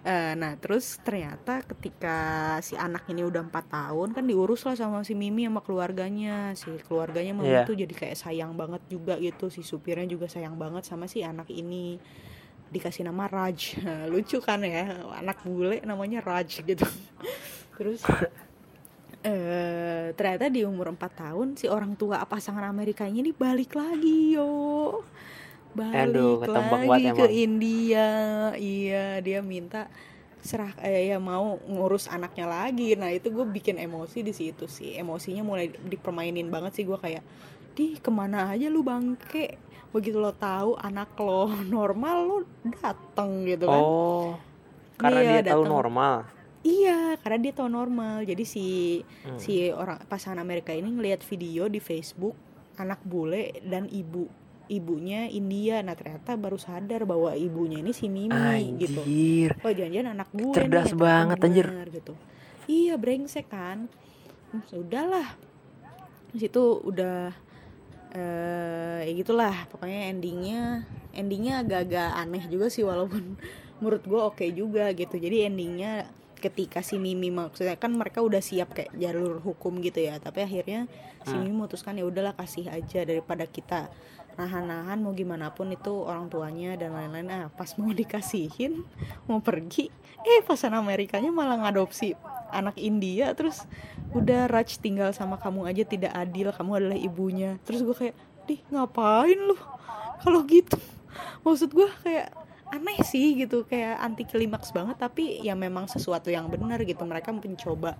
Eh, 0.00 0.32
nah 0.32 0.54
terus 0.56 0.96
ternyata 1.02 1.60
ketika 1.66 2.16
si 2.62 2.72
anak 2.72 3.04
ini 3.10 3.20
udah 3.20 3.42
empat 3.42 3.66
tahun 3.68 4.14
kan 4.14 4.22
diurus 4.22 4.62
lah 4.64 4.78
sama 4.78 5.02
si 5.02 5.12
Mimi 5.12 5.44
sama 5.44 5.60
keluarganya. 5.60 6.54
Si 6.54 6.70
keluarganya 6.86 7.34
Mimi 7.34 7.50
Iya. 7.52 7.66
tuh 7.66 7.74
jadi 7.74 7.90
kayak 7.90 8.16
sayang 8.16 8.54
banget 8.54 8.80
juga 8.86 9.18
gitu. 9.18 9.50
Si 9.50 9.60
supirnya 9.60 10.06
juga 10.06 10.30
sayang 10.30 10.54
banget 10.56 10.86
sama 10.86 11.04
si 11.04 11.20
anak 11.20 11.50
ini. 11.50 11.98
Dikasih 12.70 13.04
nama 13.04 13.26
Raj. 13.28 13.76
Lucu 14.14 14.38
kan 14.40 14.62
ya 14.64 15.04
anak 15.18 15.42
bule 15.44 15.82
namanya 15.84 16.22
Raj 16.22 16.64
gitu. 16.64 16.86
Terus 17.76 18.00
eh 19.26 20.14
ternyata 20.14 20.46
di 20.46 20.62
umur 20.62 20.94
4 20.94 21.02
tahun 21.22 21.48
si 21.58 21.66
orang 21.66 21.98
tua 21.98 22.22
pasangan 22.22 22.62
Amerikanya 22.70 23.26
ini 23.26 23.34
balik 23.34 23.74
lagi 23.74 24.38
yo. 24.38 25.02
Balik 25.74 26.14
Aduh, 26.14 26.40
lagi 26.86 27.10
ke 27.12 27.26
emang. 27.26 27.34
India. 27.34 28.08
Iya 28.54 29.18
dia 29.20 29.42
minta 29.42 29.90
serah 30.46 30.70
eh, 30.78 31.10
ya 31.10 31.18
mau 31.18 31.58
ngurus 31.66 32.06
anaknya 32.06 32.46
lagi. 32.46 32.94
Nah 32.94 33.10
itu 33.10 33.34
gue 33.34 33.42
bikin 33.42 33.82
emosi 33.82 34.22
di 34.22 34.30
situ 34.30 34.70
sih. 34.70 34.94
Emosinya 34.94 35.42
mulai 35.42 35.74
dipermainin 35.74 36.46
banget 36.46 36.78
sih 36.78 36.84
gue 36.86 36.96
kayak 36.96 37.26
di 37.74 37.98
ke 37.98 38.08
mana 38.14 38.54
aja 38.54 38.70
lu 38.70 38.86
bangke? 38.86 39.58
Begitu 39.90 40.22
lo 40.22 40.30
tahu 40.32 40.78
anak 40.78 41.18
lo 41.18 41.50
normal 41.76 42.16
lo 42.24 42.38
dateng 42.78 43.42
gitu 43.44 43.66
kan. 43.66 43.82
Oh 43.82 44.38
karena 44.96 45.20
Iya, 45.20 45.32
dia 45.44 45.52
tahu 45.52 45.64
normal 45.68 46.24
Iya, 46.66 47.14
karena 47.16 47.38
dia 47.40 47.52
tahu 47.54 47.70
normal. 47.70 48.26
Jadi 48.26 48.42
si 48.42 48.66
Hmm. 49.22 49.38
si 49.38 49.70
orang 49.70 50.02
pasangan 50.04 50.42
Amerika 50.42 50.70
ini 50.70 50.90
ngelihat 50.90 51.22
video 51.22 51.66
di 51.66 51.78
Facebook 51.78 52.34
anak 52.76 52.98
bule 53.02 53.54
dan 53.62 53.86
ibu 53.86 54.26
ibunya 54.66 55.30
India. 55.30 55.78
Nah 55.78 55.94
ternyata 55.94 56.34
baru 56.34 56.58
sadar 56.58 57.06
bahwa 57.06 57.30
ibunya 57.32 57.78
ini 57.78 57.94
si 57.94 58.10
Mimi 58.10 58.34
gitu. 58.76 58.98
anjir 58.98 59.50
Oh 59.62 59.70
jangan-jangan 59.70 60.10
anak 60.12 60.28
gue 60.34 60.52
Cerdas 60.52 60.90
nih, 60.90 60.98
banget, 60.98 61.38
anjir. 61.38 61.66
bener, 61.70 61.88
gitu. 61.94 62.12
Iya 62.66 62.98
brengsek 62.98 63.46
kan. 63.46 63.86
Hmm, 64.50 64.66
Sudahlah. 64.66 65.38
Di 66.28 66.38
situ 66.42 66.82
udah 66.82 67.30
eh 68.10 69.00
ya 69.04 69.12
gitulah 69.14 69.68
pokoknya 69.68 70.08
endingnya 70.08 70.82
endingnya 71.12 71.60
agak-agak 71.60 72.10
aneh 72.16 72.44
juga 72.48 72.66
sih 72.66 72.80
walaupun 72.80 73.36
menurut 73.78 74.02
gue 74.02 74.20
oke 74.20 74.46
juga 74.50 74.88
gitu 74.90 75.14
jadi 75.14 75.46
endingnya 75.46 76.08
ketika 76.46 76.78
si 76.86 77.02
Mimi 77.02 77.34
maksudnya 77.34 77.74
kan 77.74 77.90
mereka 77.90 78.22
udah 78.22 78.38
siap 78.38 78.70
kayak 78.70 78.94
jalur 78.94 79.42
hukum 79.42 79.82
gitu 79.82 79.98
ya 79.98 80.22
tapi 80.22 80.46
akhirnya 80.46 80.86
si 81.26 81.34
Hmm. 81.34 81.42
Mimi 81.42 81.58
memutuskan 81.58 81.98
ya 81.98 82.06
udahlah 82.06 82.38
kasih 82.38 82.70
aja 82.70 83.02
daripada 83.02 83.42
kita 83.50 83.90
nahan-nahan 84.36 85.00
mau 85.00 85.16
gimana 85.16 85.50
pun 85.50 85.72
itu 85.72 86.04
orang 86.04 86.28
tuanya 86.28 86.76
dan 86.76 86.92
lain-lain. 86.92 87.26
Ah 87.32 87.48
pas 87.50 87.72
mau 87.80 87.90
dikasihin 88.00 88.84
mau 89.26 89.42
pergi 89.42 89.90
eh 90.26 90.42
pasan 90.46 90.76
Amerikanya 90.78 91.34
malah 91.34 91.58
ngadopsi 91.66 92.14
anak 92.54 92.78
India 92.78 93.34
terus 93.34 93.66
udah 94.14 94.46
Raj 94.46 94.78
tinggal 94.78 95.10
sama 95.10 95.40
kamu 95.40 95.66
aja 95.66 95.82
tidak 95.82 96.12
adil 96.14 96.54
kamu 96.54 96.72
adalah 96.78 96.98
ibunya. 96.98 97.58
Terus 97.66 97.82
gue 97.82 97.96
kayak 97.96 98.16
dih 98.46 98.60
ngapain 98.70 99.38
lu? 99.40 99.58
Kalau 100.22 100.46
gitu 100.46 100.78
maksud 101.42 101.72
gue 101.72 101.88
kayak 102.04 102.45
aneh 102.72 102.98
sih 103.06 103.38
gitu 103.38 103.62
kayak 103.66 104.02
anti 104.02 104.26
klimaks 104.26 104.74
banget 104.74 104.98
tapi 104.98 105.38
ya 105.42 105.54
memang 105.54 105.86
sesuatu 105.86 106.30
yang 106.30 106.50
benar 106.50 106.82
gitu. 106.82 107.02
Mereka 107.06 107.30
mencoba 107.34 107.98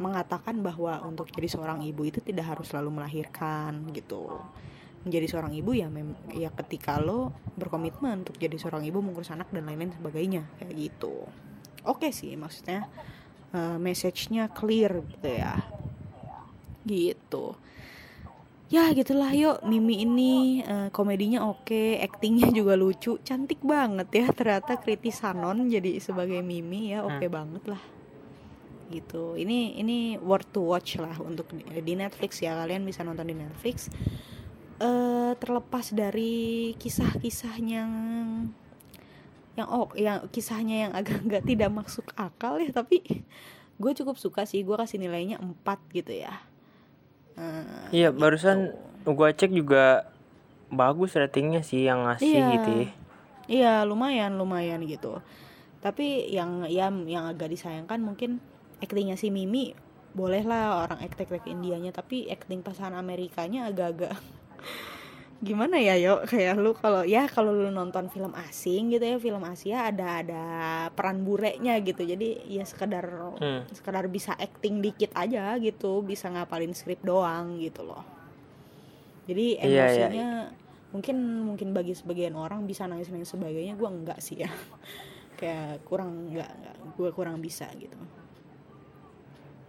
mengatakan 0.00 0.58
bahwa 0.64 1.04
untuk 1.04 1.28
jadi 1.28 1.46
seorang 1.46 1.84
ibu 1.84 2.08
itu 2.08 2.24
tidak 2.24 2.56
harus 2.56 2.72
selalu 2.72 3.00
melahirkan 3.00 3.90
gitu. 3.92 4.40
Menjadi 5.04 5.26
seorang 5.32 5.52
ibu 5.56 5.70
ya 5.72 5.88
mem 5.88 6.12
ya 6.32 6.52
ketika 6.52 7.00
lo 7.00 7.32
berkomitmen 7.56 8.24
untuk 8.26 8.36
jadi 8.36 8.56
seorang 8.56 8.84
ibu 8.84 9.00
mengurus 9.00 9.32
anak 9.32 9.48
dan 9.52 9.68
lain-lain 9.68 9.92
sebagainya 9.96 10.42
kayak 10.60 10.74
gitu. 10.76 11.28
Oke 11.88 12.12
sih 12.12 12.36
maksudnya 12.36 12.88
eh, 13.52 13.78
message-nya 13.80 14.52
clear 14.52 15.00
gitu 15.06 15.28
ya. 15.28 15.54
Gitu 16.84 17.69
ya 18.70 18.94
gitulah 18.94 19.34
yuk 19.34 19.66
Mimi 19.66 20.06
ini 20.06 20.62
eh, 20.62 20.88
komedinya 20.94 21.50
oke 21.50 21.98
aktingnya 21.98 22.54
juga 22.54 22.78
lucu 22.78 23.18
cantik 23.26 23.58
banget 23.66 24.08
ya 24.14 24.26
ternyata 24.30 24.78
Kriti 24.78 25.10
Sanon 25.10 25.66
jadi 25.66 25.98
sebagai 25.98 26.38
Mimi 26.40 26.94
ya 26.94 27.02
oke 27.02 27.26
banget 27.26 27.66
lah. 27.66 27.82
Gitu 28.90 29.34
ini 29.34 29.74
ini 29.82 30.14
worth 30.22 30.54
to 30.54 30.62
watch 30.62 31.02
lah 31.02 31.18
untuk 31.18 31.50
di, 31.50 31.66
di 31.82 31.94
Netflix 31.98 32.38
ya 32.38 32.54
kalian 32.62 32.86
bisa 32.86 33.02
nonton 33.02 33.26
di 33.26 33.34
Netflix. 33.34 33.90
Eh 34.78 35.32
terlepas 35.36 35.90
dari 35.90 36.72
kisah-kisah 36.78 37.54
yang 37.66 37.90
yang 39.58 39.68
oh 39.68 39.90
yang 39.98 40.30
kisahnya 40.30 40.88
yang 40.88 40.92
agak-agak 40.94 41.42
tidak 41.50 41.70
masuk 41.74 42.06
akal 42.14 42.62
ya 42.62 42.70
tapi 42.70 43.02
gue 43.80 43.92
cukup 43.98 44.14
suka 44.14 44.46
sih 44.46 44.62
gue 44.62 44.76
kasih 44.78 45.02
nilainya 45.02 45.42
4 45.42 45.96
gitu 45.96 46.12
ya 46.14 46.49
Eh, 47.34 47.62
iya 47.92 48.08
barusan 48.10 48.74
gua 49.04 49.30
cek 49.30 49.50
juga 49.50 50.06
bagus 50.68 51.14
ratingnya 51.14 51.60
sih 51.60 51.84
yang 51.84 52.06
ngasih 52.06 52.30
Iya. 52.30 52.46
gitu 52.54 52.70
ya 52.70 52.86
Iya 53.50 53.72
lumayan 53.82 54.38
lumayan 54.38 54.78
gitu. 54.86 55.18
Tapi 55.82 56.30
yang 56.30 56.62
yang 56.70 57.02
yang 57.10 57.26
agak 57.26 57.50
disayangkan 57.50 57.98
mungkin 57.98 58.38
aktingnya 58.78 59.18
si 59.18 59.34
Mimi 59.34 59.74
bolehlah 60.14 60.86
orang 60.86 61.02
akting 61.02 61.26
akting 61.26 61.58
Indianya 61.58 61.90
tapi 61.90 62.30
akting 62.30 62.62
pasangan 62.62 62.94
Amerikanya 62.94 63.66
agak-agak 63.66 64.14
gimana 65.40 65.80
ya 65.80 65.96
yo? 65.96 66.20
Kayak 66.28 66.60
lu 66.60 66.76
kalau 66.76 67.02
ya 67.02 67.24
kalau 67.26 67.52
lu 67.56 67.72
nonton 67.72 68.12
film 68.12 68.32
asing 68.36 68.92
gitu 68.92 69.04
ya 69.04 69.16
film 69.16 69.40
Asia 69.42 69.88
ada 69.88 70.20
ada 70.20 70.44
peran 70.92 71.24
bureknya 71.24 71.80
gitu. 71.80 72.04
Jadi 72.04 72.44
ya 72.46 72.64
sekedar 72.68 73.08
Hmm. 73.40 73.64
sekedar 73.72 74.04
bisa 74.12 74.36
acting 74.36 74.84
dikit 74.84 75.16
aja 75.16 75.56
gitu 75.58 76.04
bisa 76.04 76.28
ngapalin 76.28 76.76
skrip 76.76 77.00
doang 77.00 77.56
gitu 77.56 77.82
loh. 77.82 78.04
Jadi 79.24 79.56
Iya, 79.58 79.64
iya, 79.64 79.84
emosinya 79.86 80.28
mungkin 80.90 81.16
mungkin 81.46 81.68
bagi 81.70 81.94
sebagian 81.94 82.34
orang 82.34 82.66
bisa 82.66 82.84
nangis 82.84 83.08
nangis 83.08 83.30
sebagainya 83.30 83.78
gue 83.80 83.88
enggak 83.88 84.18
sih 84.20 84.44
ya. 84.44 84.50
Kayak 85.40 85.80
kurang 85.88 86.28
enggak, 86.28 86.50
enggak. 86.52 86.76
Gue 87.00 87.08
kurang 87.16 87.40
bisa 87.40 87.64
gitu. 87.80 87.96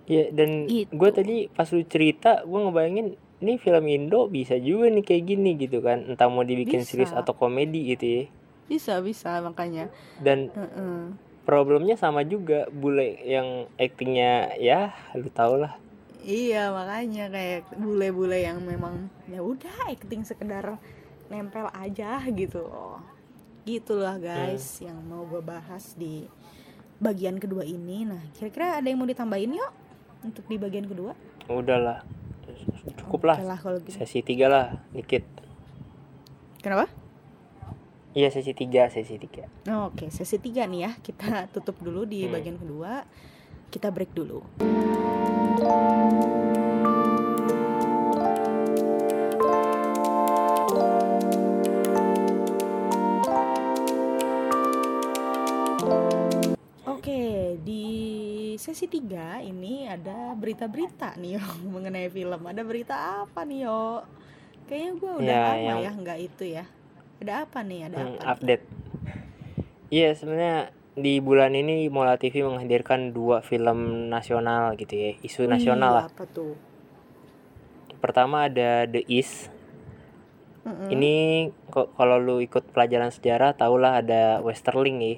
Iya 0.09 0.33
dan 0.33 0.67
Gitu. 0.67 0.91
gue 0.91 1.09
tadi 1.13 1.35
pas 1.47 1.69
lu 1.71 1.85
cerita 1.87 2.41
gue 2.43 2.59
ngebayangin 2.59 3.07
ini 3.41 3.57
film 3.57 3.85
Indo 3.89 4.29
bisa 4.29 4.55
juga 4.61 4.87
nih 4.87 5.03
kayak 5.05 5.23
gini 5.25 5.51
gitu 5.57 5.81
kan 5.81 6.05
entah 6.07 6.29
mau 6.29 6.45
dibikin 6.45 6.85
Bisa. 6.85 6.89
serius 6.89 7.13
atau 7.13 7.33
komedi 7.33 7.93
gitu 7.93 8.05
ya 8.05 8.23
bisa 8.71 9.03
bisa 9.03 9.43
makanya 9.43 9.91
dan 10.23 10.53
Heeh. 10.53 11.11
problemnya 11.43 11.99
sama 11.99 12.23
juga 12.23 12.69
bule 12.71 13.19
yang 13.25 13.67
aktingnya 13.75 14.55
ya 14.61 14.95
lu 15.17 15.27
tau 15.33 15.59
lah 15.59 15.75
iya 16.23 16.71
makanya 16.71 17.27
kayak 17.27 17.67
bule-bule 17.75 18.39
yang 18.39 18.63
memang 18.63 19.11
ya 19.27 19.43
udah 19.43 19.91
acting 19.91 20.23
sekedar 20.23 20.79
nempel 21.27 21.67
aja 21.75 22.23
gitu 22.31 22.63
loh 22.63 23.03
gitulah 23.67 24.15
guys 24.17 24.79
yang 24.79 24.97
mau 25.05 25.27
gue 25.27 25.41
bahas 25.43 25.93
di 25.99 26.25
bagian 27.01 27.41
kedua 27.41 27.65
ini. 27.65 28.05
Nah, 28.05 28.21
kira-kira 28.37 28.77
ada 28.77 28.85
yang 28.85 29.01
mau 29.01 29.09
ditambahin 29.09 29.57
yuk 29.57 29.73
untuk 30.21 30.45
di 30.45 30.61
bagian 30.61 30.85
kedua? 30.85 31.17
Udahlah. 31.49 32.20
Cukup 32.81 33.29
lah. 33.29 33.37
Lah 33.39 33.57
gitu. 33.57 33.93
Sesi 33.93 34.25
tiga 34.25 34.49
lah, 34.49 34.67
dikit. 34.89 35.21
Kenapa? 36.61 36.89
Iya 38.11 38.27
sesi 38.27 38.51
tiga, 38.51 38.91
sesi 38.91 39.15
tiga. 39.15 39.47
Oh, 39.71 39.87
Oke, 39.93 40.11
sesi 40.11 40.35
tiga 40.35 40.67
nih 40.67 40.83
ya. 40.83 40.91
Kita 40.99 41.47
tutup 41.53 41.79
dulu 41.79 42.03
di 42.03 42.27
Hmm. 42.27 42.33
bagian 42.35 42.57
kedua. 42.59 43.07
Kita 43.71 43.87
break 43.87 44.11
dulu. 44.11 44.43
Sesi 58.71 58.87
tiga 58.87 59.43
ini 59.43 59.83
ada 59.83 60.31
berita-berita 60.31 61.19
nih 61.19 61.35
yo 61.35 61.43
mengenai 61.75 62.07
film. 62.07 62.39
Ada 62.39 62.63
berita 62.63 62.95
apa 63.27 63.43
nih 63.43 63.67
yo? 63.67 63.99
Kayaknya 64.63 64.91
gue 64.95 65.11
udah 65.19 65.27
Ya, 65.27 65.43
lama 65.43 65.59
yang- 65.59 65.83
ya 65.83 65.91
nggak 65.91 66.19
itu 66.23 66.43
ya. 66.47 66.63
Ada 67.19 67.43
apa 67.43 67.59
nih? 67.61 67.79
Ada 67.91 67.97
Hmm, 67.99 68.15
apa? 68.15 68.31
update. 68.31 68.63
Iya 69.91 70.15
sebenarnya 70.15 70.57
di 70.95 71.19
bulan 71.19 71.51
ini 71.51 71.91
Mola 71.91 72.15
TV 72.15 72.47
menghadirkan 72.47 73.11
dua 73.11 73.43
film 73.43 74.07
nasional 74.07 74.79
gitu 74.79 74.95
ya, 74.95 75.11
isu 75.19 75.51
nasional 75.51 75.91
Wih, 75.91 75.97
lah. 75.99 76.05
Apa 76.07 76.23
tuh? 76.25 76.55
Pertama 77.99 78.47
ada 78.47 78.87
The 78.87 79.03
East. 79.05 79.51
Mm-mm. 80.63 80.87
Ini 80.89 81.15
kok 81.67 81.91
kalau 81.91 82.15
lu 82.17 82.39
ikut 82.39 82.71
pelajaran 82.71 83.11
sejarah 83.11 83.51
tahulah 83.51 83.99
ada 83.99 84.39
Westerling 84.39 84.97
ya. 85.03 85.15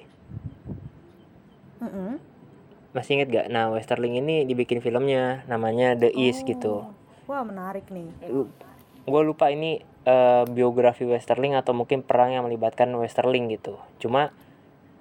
Mm-mm. 1.80 2.32
Masih 2.94 3.18
inget 3.18 3.30
gak? 3.34 3.48
Nah 3.50 3.74
Westerling 3.74 4.22
ini 4.22 4.46
dibikin 4.46 4.80
filmnya 4.80 5.41
namanya 5.50 5.98
The 5.98 6.14
East 6.14 6.46
gitu. 6.46 6.86
Oh, 6.86 6.94
Wah 7.26 7.41
menarik 7.41 7.89
nih. 7.89 8.10
Gue 9.04 9.22
lupa 9.26 9.50
ini 9.50 9.82
eh, 10.06 10.44
biografi 10.46 11.04
Westerling 11.04 11.58
atau 11.58 11.74
mungkin 11.74 12.06
perang 12.06 12.32
yang 12.32 12.46
melibatkan 12.46 12.94
Westerling 12.94 13.50
gitu. 13.50 13.82
Cuma 13.98 14.30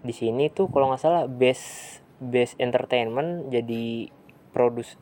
di 0.02 0.16
sini 0.16 0.48
tuh 0.50 0.66
kalau 0.72 0.90
nggak 0.90 1.02
salah 1.04 1.24
base 1.30 2.00
base 2.18 2.58
entertainment 2.58 3.50
jadi 3.50 4.10
produs 4.50 4.98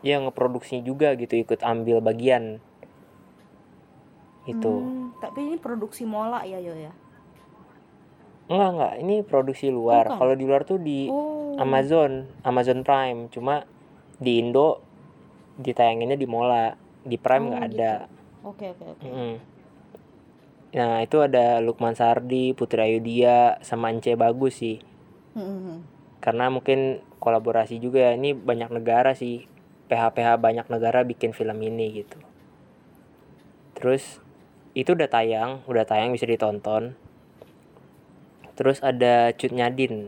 ya 0.00 0.18
ngeproduksi 0.18 0.80
juga 0.80 1.14
gitu 1.14 1.36
ikut 1.36 1.60
ambil 1.60 2.00
bagian 2.00 2.62
gitu. 4.46 4.72
Hmm, 4.82 5.14
tapi 5.22 5.46
ini 5.46 5.56
produksi 5.58 6.02
Mola 6.02 6.42
ya 6.42 6.58
yo 6.58 6.74
ya. 6.74 6.90
Enggak 8.50 8.70
enggak, 8.74 8.94
ini 8.98 9.14
produksi 9.22 9.66
luar. 9.70 10.10
Bukan. 10.10 10.18
Kalau 10.18 10.34
di 10.34 10.44
luar 10.44 10.62
tuh 10.66 10.78
di 10.82 11.06
Oh. 11.08 11.54
Amazon, 11.60 12.26
Amazon 12.42 12.82
Prime. 12.82 13.28
Cuma 13.30 13.62
di 14.18 14.40
Indo 14.42 14.80
ditayanginnya 15.58 16.16
di 16.16 16.26
Mola, 16.26 16.72
di 17.04 17.16
Prime 17.20 17.44
Oh, 17.44 17.48
nggak 17.54 17.62
gitu. 17.68 17.74
ada. 17.78 17.92
Oke 18.42 18.64
oke 18.74 18.84
oke. 18.98 19.08
Nah 20.72 21.04
itu 21.04 21.20
ada 21.20 21.60
Lukman 21.60 21.92
Sardi, 21.92 22.56
Putri 22.56 22.80
Ayudhya, 22.80 23.60
sama 23.60 23.92
Ence 23.92 24.16
Bagus 24.16 24.58
sih. 24.58 24.80
Mm-mm. 25.36 25.84
Karena 26.24 26.48
mungkin 26.48 27.04
kolaborasi 27.20 27.76
juga 27.76 28.10
ya. 28.10 28.12
Ini 28.16 28.32
banyak 28.32 28.72
negara 28.72 29.12
sih. 29.12 29.44
PH-PH 29.92 30.40
banyak 30.40 30.66
negara 30.72 31.04
bikin 31.04 31.36
film 31.36 31.60
ini 31.60 32.00
gitu. 32.00 32.16
Terus 33.76 34.24
itu 34.72 34.96
udah 34.96 35.04
tayang, 35.04 35.60
udah 35.68 35.84
tayang 35.84 36.16
bisa 36.16 36.24
ditonton. 36.24 36.96
Terus 38.62 38.78
ada 38.78 39.34
Cut 39.34 39.50
Nyadin. 39.50 40.06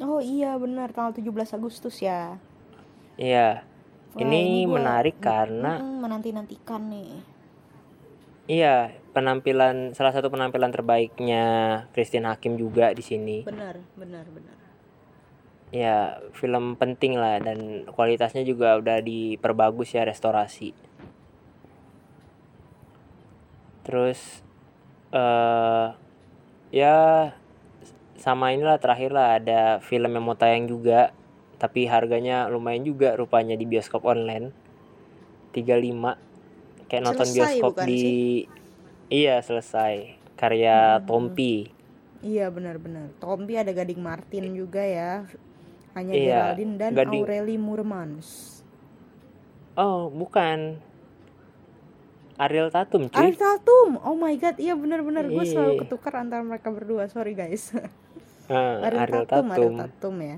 Oh 0.00 0.16
iya 0.16 0.56
benar 0.56 0.96
tanggal 0.96 1.12
17 1.12 1.52
Agustus 1.52 2.00
ya. 2.00 2.40
Iya. 3.20 3.60
Wah, 4.16 4.24
ini 4.24 4.64
gua- 4.64 4.80
menarik 4.80 5.20
karena 5.20 5.76
menanti-nantikan 5.76 6.88
nih. 6.88 7.20
iya, 8.48 8.96
penampilan 9.12 9.92
salah 9.92 10.16
satu 10.16 10.32
penampilan 10.32 10.72
terbaiknya 10.72 11.44
Christine 11.92 12.32
Hakim 12.32 12.56
juga 12.56 12.96
di 12.96 13.04
sini. 13.04 13.44
Benar 13.44 13.76
benar 13.92 14.24
benar. 14.32 14.56
Ya, 15.68 16.16
film 16.32 16.80
penting 16.80 17.20
lah 17.20 17.44
dan 17.44 17.84
kualitasnya 17.92 18.40
juga 18.40 18.80
udah 18.80 19.04
diperbagus 19.04 19.92
ya 19.92 20.08
restorasi. 20.08 20.72
Terus 23.84 24.40
eh 25.12 26.03
ya 26.74 27.30
sama 28.18 28.50
inilah 28.50 28.82
terakhir 28.82 29.14
lah 29.14 29.38
ada 29.38 29.78
film 29.78 30.10
yang 30.10 30.24
mau 30.26 30.34
tayang 30.34 30.66
juga 30.66 31.14
tapi 31.54 31.86
harganya 31.86 32.50
lumayan 32.50 32.82
juga 32.82 33.14
rupanya 33.14 33.54
di 33.54 33.62
bioskop 33.62 34.02
online 34.02 34.50
35 35.54 36.90
kayak 36.90 37.02
nonton 37.02 37.26
Selesai 37.26 37.38
bioskop 37.54 37.72
bukan 37.78 37.86
di 37.86 38.02
iya 39.06 39.38
selesai 39.38 40.18
karya 40.34 40.98
Tompi 41.06 41.70
Iya 42.24 42.48
benar-benar. 42.48 43.12
Tompi 43.20 43.52
ada 43.52 43.68
Gading 43.68 44.00
Martin 44.00 44.56
juga 44.56 44.80
ya. 44.80 45.28
Hanya 45.92 46.16
Iya, 46.16 46.56
Geraldine 46.56 46.74
dan 46.80 46.90
Gading- 46.96 47.20
Aureli 47.20 47.56
Murmans. 47.60 48.28
oh 49.76 50.08
bukan 50.08 50.80
Ariel 52.36 52.68
Tatum 52.68 53.06
cuy 53.06 53.18
Ariel 53.20 53.36
Tatum. 53.36 53.90
Oh 54.00 54.14
my 54.14 54.34
god, 54.34 54.56
iya 54.56 54.74
benar-benar 54.74 55.26
gue 55.26 55.44
selalu 55.44 55.72
Iya. 55.72 55.80
ketukar 55.80 56.12
antara 56.16 56.42
mereka 56.42 56.68
berdua. 56.68 57.06
Sorry 57.06 57.32
guys. 57.32 57.70
Ah, 58.44 58.76
Ariel, 58.82 59.00
Ariel 59.00 59.24
Tatum, 59.24 59.46
Ariel 59.48 59.72
Tatum. 59.72 59.76
Tatum 59.80 60.14
ya. 60.20 60.36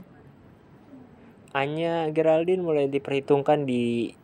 Anya 1.52 2.06
Geraldine 2.08 2.60
mulai 2.60 2.86
diperhitungkan 2.86 3.64
di 3.64 4.14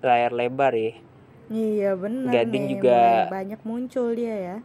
layar 0.00 0.32
lebar 0.32 0.72
ya. 0.72 0.96
Iya 1.46 1.98
benar 1.98 2.32
Gading 2.32 2.64
nih. 2.64 2.70
juga- 2.72 3.28
banyak 3.28 3.60
muncul 3.60 4.14
dia 4.14 4.32
ya. 4.32 4.56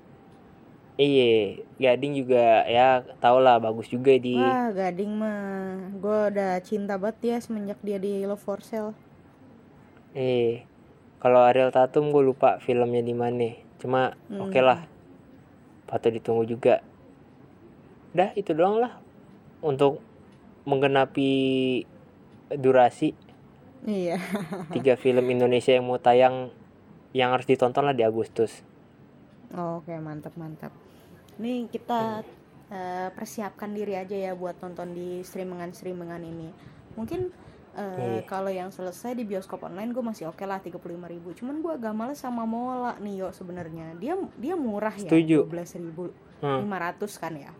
Iya, 0.95 1.59
Gading 1.75 2.15
juga 2.15 2.63
ya 2.63 2.87
tau 3.19 3.43
lah 3.43 3.59
bagus 3.59 3.89
juga 3.89 4.15
di. 4.15 4.39
Wah, 4.39 4.71
Gading 4.71 5.11
mah 5.11 5.41
gue 5.91 6.19
udah 6.31 6.55
cinta 6.61 6.95
banget 6.95 7.35
ya 7.35 7.37
semenjak 7.41 7.81
dia 7.81 7.99
di 7.99 8.23
Love 8.23 8.39
for 8.39 8.61
Sale. 8.61 8.95
Eh, 10.13 10.63
kalau 11.25 11.41
Ariel 11.41 11.73
Tatum 11.73 12.13
gue 12.13 12.21
lupa 12.21 12.61
filmnya 12.61 13.01
di 13.01 13.17
mana. 13.17 13.49
Cuma 13.81 14.13
Hmm. 14.29 14.45
oke 14.45 14.61
lah, 14.61 14.85
patut 15.89 16.13
ditunggu 16.13 16.45
juga. 16.45 16.85
Dah 18.13 18.29
itu 18.37 18.53
doang 18.53 18.77
lah 18.77 19.01
untuk 19.65 20.05
menggenapi 20.69 21.33
durasi 22.53 23.17
Iya. 23.89 24.21
tiga 24.69 24.93
film 24.93 25.25
Indonesia 25.33 25.73
yang 25.73 25.89
mau 25.89 25.97
tayang 25.97 26.53
yang 27.09 27.33
harus 27.33 27.49
ditonton 27.49 27.89
lah 27.89 27.97
di 27.97 28.05
Agustus. 28.05 28.61
Oke, 29.49 29.97
mantap 29.97 30.37
mantap. 30.37 30.69
Nih 31.41 31.65
kita 31.73 32.21
eh, 32.69 33.09
persiapkan 33.13 33.73
diri 33.73 33.97
aja 33.97 34.13
ya 34.13 34.37
buat 34.37 34.61
nonton 34.61 34.93
di 34.93 35.25
streamingan-streamingan 35.25 36.21
ini. 36.21 36.49
Mungkin 36.93 37.29
eh, 37.75 37.99
Iya. 38.17 38.21
kalau 38.23 38.47
yang 38.47 38.69
selesai 38.69 39.13
di 39.13 39.23
bioskop 39.23 39.61
online 39.61 39.91
gue 39.91 39.99
masih 40.01 40.25
oke 40.25 40.41
lah 40.41 40.57
35.000 40.57 40.79
ribu. 41.05 41.29
Cuman 41.31 41.59
gue 41.59 41.71
agak 41.71 41.91
males 41.91 42.15
sama 42.15 42.43
Mola 42.43 42.95
nih 42.97 43.19
yo 43.19 43.29
sebenarnya. 43.29 43.93
Dia 43.95 44.15
dia 44.35 44.55
murah 44.55 44.95
Setuju. 44.95 45.43
ya 45.43 45.51
12.500 46.41 46.41
Hmm. 46.41 46.67
kan 47.19 47.33
ya. 47.35 47.51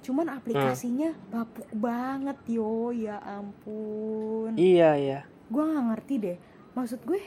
Cuman 0.00 0.28
aplikasinya 0.28 1.16
bapuk 1.28 1.64
banget 1.72 2.36
yo 2.46 2.88
ya 2.90 3.16
ampun. 3.18 4.52
Iya 4.54 4.90
ya. 4.94 5.20
gue 5.44 5.60
nggak 5.60 5.86
ngerti 5.86 6.14
deh 6.18 6.38
maksud 6.72 7.04
gue 7.04 7.20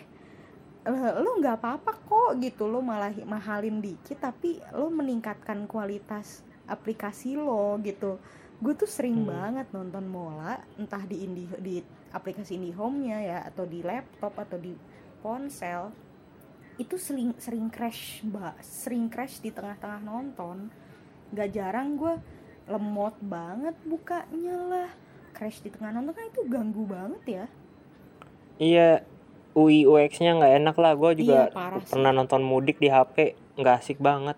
lo 1.17 1.29
nggak 1.37 1.55
apa-apa 1.55 1.91
kok 2.01 2.31
gitu 2.39 2.65
lo 2.65 2.79
malah 2.79 3.13
mahalin 3.23 3.77
dikit 3.77 4.17
tapi 4.17 4.57
lo 4.71 4.87
meningkatkan 4.87 5.67
kualitas 5.67 6.41
aplikasi 6.65 7.35
lo 7.35 7.77
gitu 7.79 8.17
gue 8.57 8.73
tuh 8.73 8.89
sering 8.89 9.21
Hmm. 9.21 9.29
banget 9.29 9.67
nonton 9.69 10.05
mola 10.05 10.57
entah 10.75 11.03
di 11.03 11.21
Indi 11.21 11.45
di 11.59 11.75
aplikasi 12.09 12.57
IndiHome-nya 12.57 13.17
ya 13.21 13.39
atau 13.45 13.63
di 13.63 13.81
laptop 13.81 14.33
atau 14.33 14.57
di 14.57 14.73
ponsel 15.19 15.93
itu 16.77 16.93
sering 16.95 17.33
sering 17.37 17.69
crash 17.69 18.21
mbak 18.23 18.57
sering 18.59 19.07
crash 19.07 19.37
di 19.37 19.49
tengah-tengah 19.49 20.01
nonton 20.01 20.69
nggak 21.29 21.49
jarang 21.51 21.97
gue 21.97 22.13
lemot 22.65 23.13
banget 23.19 23.73
bukanya 23.83 24.57
lah 24.63 24.89
crash 25.31 25.61
di 25.61 25.69
tengah 25.69 25.91
nonton 25.91 26.13
kan 26.13 26.25
itu 26.25 26.41
ganggu 26.45 26.83
banget 26.83 27.23
ya 27.25 27.45
Iya, 28.57 29.05
UI 29.53 29.85
UX-nya 29.85 30.33
nggak 30.33 30.53
enak 30.57 30.75
lah. 30.75 30.97
Gue 30.97 31.13
juga 31.13 31.45
Iya, 31.45 31.53
parah 31.53 31.77
sih. 31.77 31.93
pernah 31.93 32.09
nonton 32.09 32.41
mudik 32.41 32.81
di 32.81 32.89
HP, 32.89 33.15
nggak 33.53 33.75
asik 33.77 34.01
banget. 34.01 34.33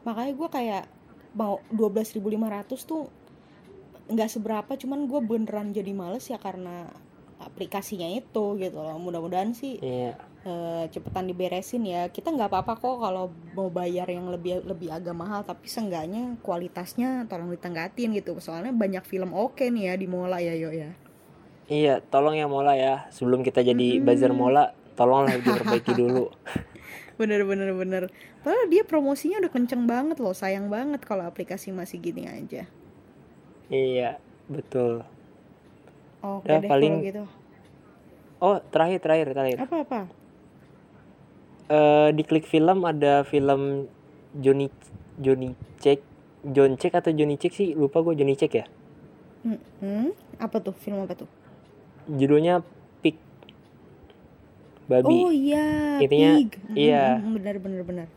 makanya 0.00 0.32
gue 0.32 0.48
kayak 0.48 0.84
mau 1.34 1.60
12.500 1.68 2.16
tuh 2.80 3.12
nggak 4.08 4.30
seberapa 4.32 4.72
cuman 4.74 5.04
gue 5.04 5.20
beneran 5.20 5.70
jadi 5.76 5.92
males 5.92 6.24
ya 6.32 6.40
karena 6.40 6.88
aplikasinya 7.38 8.08
itu 8.10 8.58
gitu 8.58 8.76
loh. 8.76 8.98
Mudah-mudahan 8.98 9.54
sih 9.54 9.78
Iya, 9.78 10.18
eh, 10.42 10.84
cepetan 10.90 11.30
diberesin 11.30 11.86
ya. 11.86 12.10
Kita 12.10 12.34
nggak 12.34 12.50
apa-apa 12.50 12.72
kok 12.80 12.96
kalau 12.98 13.30
mau 13.54 13.70
bayar 13.70 14.10
yang 14.10 14.26
lebih 14.32 14.66
lebih 14.66 14.90
agak 14.90 15.14
mahal 15.14 15.46
tapi 15.46 15.70
seenggaknya 15.70 16.34
kualitasnya 16.42 17.28
tolong 17.30 17.52
ditenggatin 17.54 18.16
gitu. 18.18 18.36
Soalnya 18.42 18.74
banyak 18.74 19.04
film 19.06 19.30
oke 19.36 19.62
nih 19.70 19.92
ya 19.92 19.94
di 19.94 20.06
Mola 20.10 20.42
ya 20.42 20.54
yo 20.58 20.74
ya. 20.74 20.90
Iya, 21.68 22.00
tolong 22.00 22.34
ya 22.34 22.48
Mola 22.48 22.74
ya. 22.74 23.06
Sebelum 23.12 23.44
kita 23.44 23.60
jadi 23.60 24.00
Mm-mm. 24.00 24.04
buzzer 24.08 24.32
Mola, 24.32 24.72
tolonglah 24.96 25.36
diperbaiki 25.36 25.92
dulu. 25.94 26.32
bener 27.20 27.44
bener 27.44 27.70
bener. 27.76 28.02
Padahal 28.40 28.66
dia 28.72 28.82
promosinya 28.88 29.42
udah 29.42 29.52
kenceng 29.52 29.84
banget 29.84 30.16
loh 30.22 30.32
sayang 30.32 30.72
banget 30.72 31.04
kalau 31.04 31.28
aplikasi 31.28 31.74
masih 31.74 32.00
gini 32.00 32.24
aja 32.24 32.64
iya, 33.68 34.16
betul. 34.46 35.04
oke 36.20 36.44
Ya, 36.44 36.58
deh 36.58 36.68
paling- 36.68 37.00
gitu. 37.02 37.24
Oh, 38.38 38.58
terakhir 38.64 38.98
terakhir 38.98 39.26
terakhir. 39.28 39.56
apa 39.58 39.76
apa? 39.82 40.00
Eh 41.68 42.08
di 42.10 42.22
klik 42.22 42.44
film 42.44 42.82
ada 42.82 43.22
film 43.22 43.90
Johnny 44.32 44.70
Johnny 45.16 45.52
Check 45.76 46.00
John 46.44 46.74
Check 46.74 46.94
atau 46.94 47.10
Johnny 47.10 47.34
Check 47.34 47.52
sih? 47.52 47.74
Lupa 47.74 48.00
gue 48.00 48.14
Johnny 48.14 48.34
Check 48.34 48.54
ya? 48.54 48.66
Hmm, 49.42 49.58
hmm, 49.78 50.08
apa 50.38 50.56
tuh? 50.58 50.72
Film 50.72 51.02
apa 51.02 51.14
tuh? 51.14 51.28
Judulnya 52.08 52.62
Pig. 52.98 53.18
Babi. 54.86 55.12
Oh 55.12 55.28
iya 55.28 56.00
Intinya, 56.00 56.30
pig. 56.38 56.50
iya. 56.72 57.18
hmm, 57.18 57.34
bener 57.34 57.56
bener 57.58 57.82
bener 57.84 58.08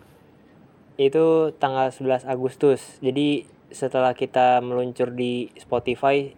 itu 0.97 1.23
tanggal 1.57 1.89
11 1.89 2.23
Agustus. 2.23 3.01
Jadi 3.01 3.49
setelah 3.71 4.11
kita 4.13 4.59
meluncur 4.59 5.11
di 5.11 5.49
Spotify 5.55 6.31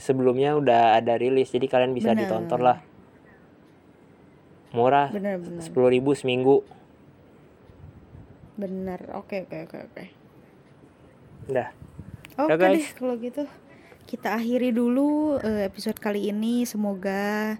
sebelumnya 0.00 0.56
udah 0.56 0.96
ada 0.96 1.14
rilis 1.20 1.52
jadi 1.52 1.66
kalian 1.68 1.92
bisa 1.92 2.12
Benar. 2.12 2.20
ditonton 2.24 2.60
lah. 2.60 2.78
Murah 4.70 5.10
bener 5.10 5.42
bener 5.42 5.62
sepuluh 5.62 5.90
ribu 5.90 6.14
seminggu. 6.14 6.62
Bener 8.54 9.00
oke 9.12 9.46
oke 9.46 9.56
oke 9.66 9.78
oke. 9.90 10.04
Udah. 11.50 11.68
Oke 12.38 12.54
Udah, 12.54 12.68
deh 12.70 12.86
kalau 12.94 13.14
gitu. 13.18 13.44
Kita 14.06 14.34
akhiri 14.34 14.70
dulu 14.74 15.38
eh, 15.42 15.66
episode 15.66 15.98
kali 15.98 16.30
ini. 16.30 16.62
Semoga 16.64 17.58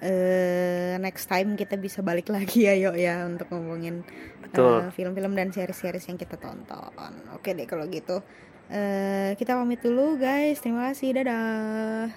eh, 0.00 0.96
next 0.96 1.28
time 1.28 1.60
kita 1.60 1.76
bisa 1.76 2.00
balik 2.00 2.32
lagi 2.32 2.68
ya 2.68 2.74
yuk 2.76 2.96
ya 2.96 3.24
untuk 3.28 3.52
ngomongin 3.52 4.00
eh, 4.48 4.88
film-film 4.96 5.36
dan 5.36 5.52
series-series 5.52 6.08
yang 6.08 6.16
kita 6.16 6.40
tonton. 6.40 7.12
Oke 7.36 7.52
deh 7.52 7.68
kalau 7.68 7.84
gitu 7.92 8.24
eh, 8.70 9.34
kita 9.38 9.58
pamit 9.58 9.80
dulu 9.82 10.18
guys. 10.18 10.58
Terima 10.62 10.90
kasih. 10.90 11.22
Dadah. 11.22 12.10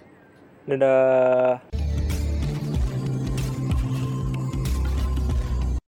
dadah 0.69 1.61